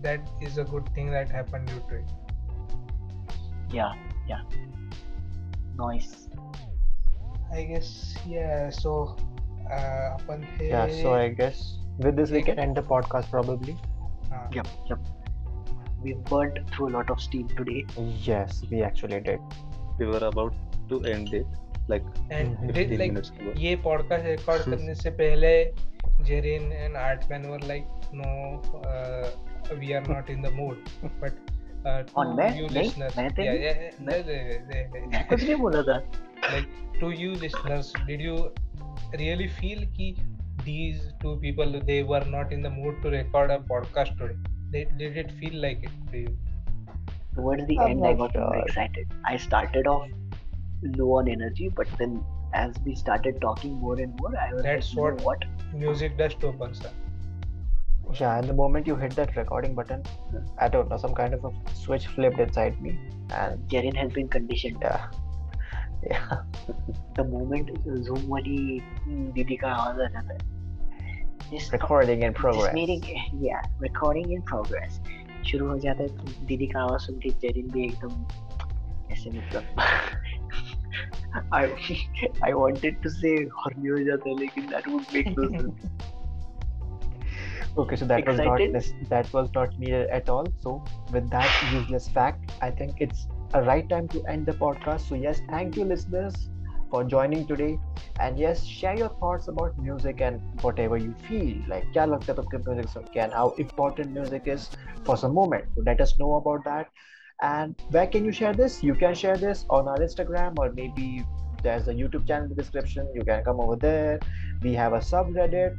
[0.00, 2.10] that is a good thing that happened due to it.
[3.70, 3.92] Yeah,
[4.28, 4.42] yeah.
[5.76, 6.28] Nice.
[7.52, 8.70] I guess yeah.
[8.70, 9.16] So
[9.70, 10.16] uh,
[10.60, 10.88] yeah.
[11.02, 13.76] So I guess with this we can end the podcast probably.
[14.32, 14.66] Uh, yep.
[14.88, 14.98] Yep
[16.05, 17.79] we burned through a lot of steam today
[18.25, 19.39] Yes, we actually did.
[19.99, 20.53] We were about
[20.89, 21.47] to end it
[21.93, 22.05] like
[22.37, 22.67] and Mhm.
[22.67, 23.53] did 15 like minutes ago.
[23.65, 25.51] ये podcast record करने से पहले
[26.27, 31.45] Jerin and Artman were like no we are not in the mood but
[31.89, 32.47] uh, to On मैं?
[32.59, 35.43] you नहीं, listeners मैं तो yeah, नहीं। yeah, yeah, नहीं, नहीं, नहीं, नहीं, मैं कुछ
[35.43, 35.97] नहीं बोला था
[36.53, 38.35] like to you listeners did you
[39.21, 40.07] really feel ki
[40.65, 44.37] these two people they were not in the mood to record a podcast today
[44.72, 46.36] did, did it feel like it to you
[47.34, 48.58] towards the I'm end i got uh, sure.
[48.58, 50.08] excited i started off
[50.82, 52.22] low on energy but then
[52.54, 55.44] as we started talking more and more i was that's like, what, what?
[55.74, 56.90] music does to a person.
[58.20, 60.02] Yeah and the moment you hit that recording button
[60.58, 62.98] i don't know some kind of a switch flipped inside me
[63.34, 64.78] and jaren has been conditioned.
[64.80, 65.06] Yeah.
[66.10, 66.38] Yeah.
[67.16, 67.68] The moment
[68.06, 68.82] zoom wali
[69.34, 70.38] didi ka awaaz aata hai
[71.51, 72.73] है just recording in just progress.
[72.77, 73.05] meeting
[73.47, 74.99] yeah recording in progress
[75.47, 78.25] शुरू हो जाता है तो दीदी का आवाज सुन के जरिन भी एकदम
[79.11, 79.63] ऐसे मतलब
[81.53, 81.63] I
[82.47, 85.89] I wanted to say horny हो जाता है लेकिन that would make no sense
[87.81, 88.73] Okay, so that was not Excited?
[88.73, 90.47] this, that was not needed at all.
[90.61, 95.01] So with that useless fact, I think it's a right time to end the podcast.
[95.01, 96.49] So yes, thank you listeners
[96.91, 97.77] for joining today.
[98.19, 101.57] And yes, share your thoughts about music and whatever you feel.
[101.73, 104.69] Like क्या लगता है तुमको music सुन के and how important music is
[105.03, 105.65] for some moment.
[105.75, 106.89] So let us know about that.
[107.41, 108.81] And where can you share this?
[108.83, 111.23] You can share this on our Instagram or maybe
[111.63, 113.07] there's a YouTube channel in the description.
[113.13, 114.19] You can come over there.
[114.63, 115.75] We have a subreddit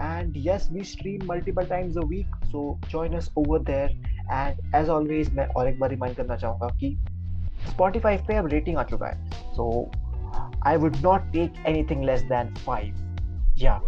[0.00, 3.90] and yes we stream multiple times a week so join us over there
[4.30, 6.96] and as always मैं और एक बार remind करना चाहूंगा कि
[7.72, 9.66] Spotify पे अब rating आ चुका है so
[10.67, 12.93] I would not take anything less than five.
[13.55, 13.79] Yeah.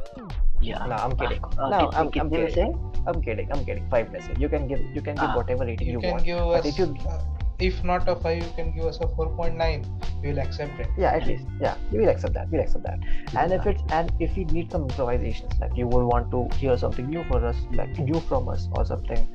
[0.62, 0.86] Yeah.
[0.92, 1.42] No, I'm kidding.
[1.44, 2.78] Ah, uh, no, I'm, I'm kidding.
[3.08, 3.52] I'm kidding.
[3.52, 3.90] I'm kidding.
[3.90, 4.30] Five less.
[4.44, 4.88] You can give.
[4.96, 6.26] You can give uh, whatever rating you, you want.
[6.56, 7.20] but if you uh,
[7.60, 11.12] if not a 5 you can give us a 4.9 we will accept it yeah
[11.12, 13.00] at least yeah we will accept that we'll accept that
[13.36, 16.78] and if it's and if we need some improvisations like you will want to hear
[16.78, 19.28] something new for us like new from us or something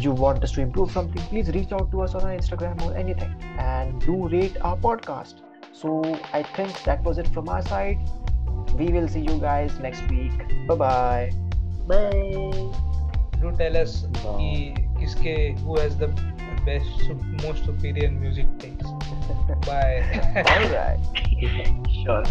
[0.00, 2.96] you want us to improve something please reach out to us on our instagram or
[2.96, 5.47] anything and do rate our podcast
[5.80, 6.02] so
[6.32, 7.98] I think that was it from our side.
[8.74, 10.32] We will see you guys next week.
[10.66, 11.30] Bye-bye.
[11.86, 12.72] Bye.
[13.40, 14.74] Do tell us Bye.
[14.98, 16.08] Kiske, who has the
[16.66, 17.10] best,
[17.44, 18.82] most superior music taste.
[19.66, 20.02] Bye.
[20.34, 20.98] All right.
[22.04, 22.24] sure.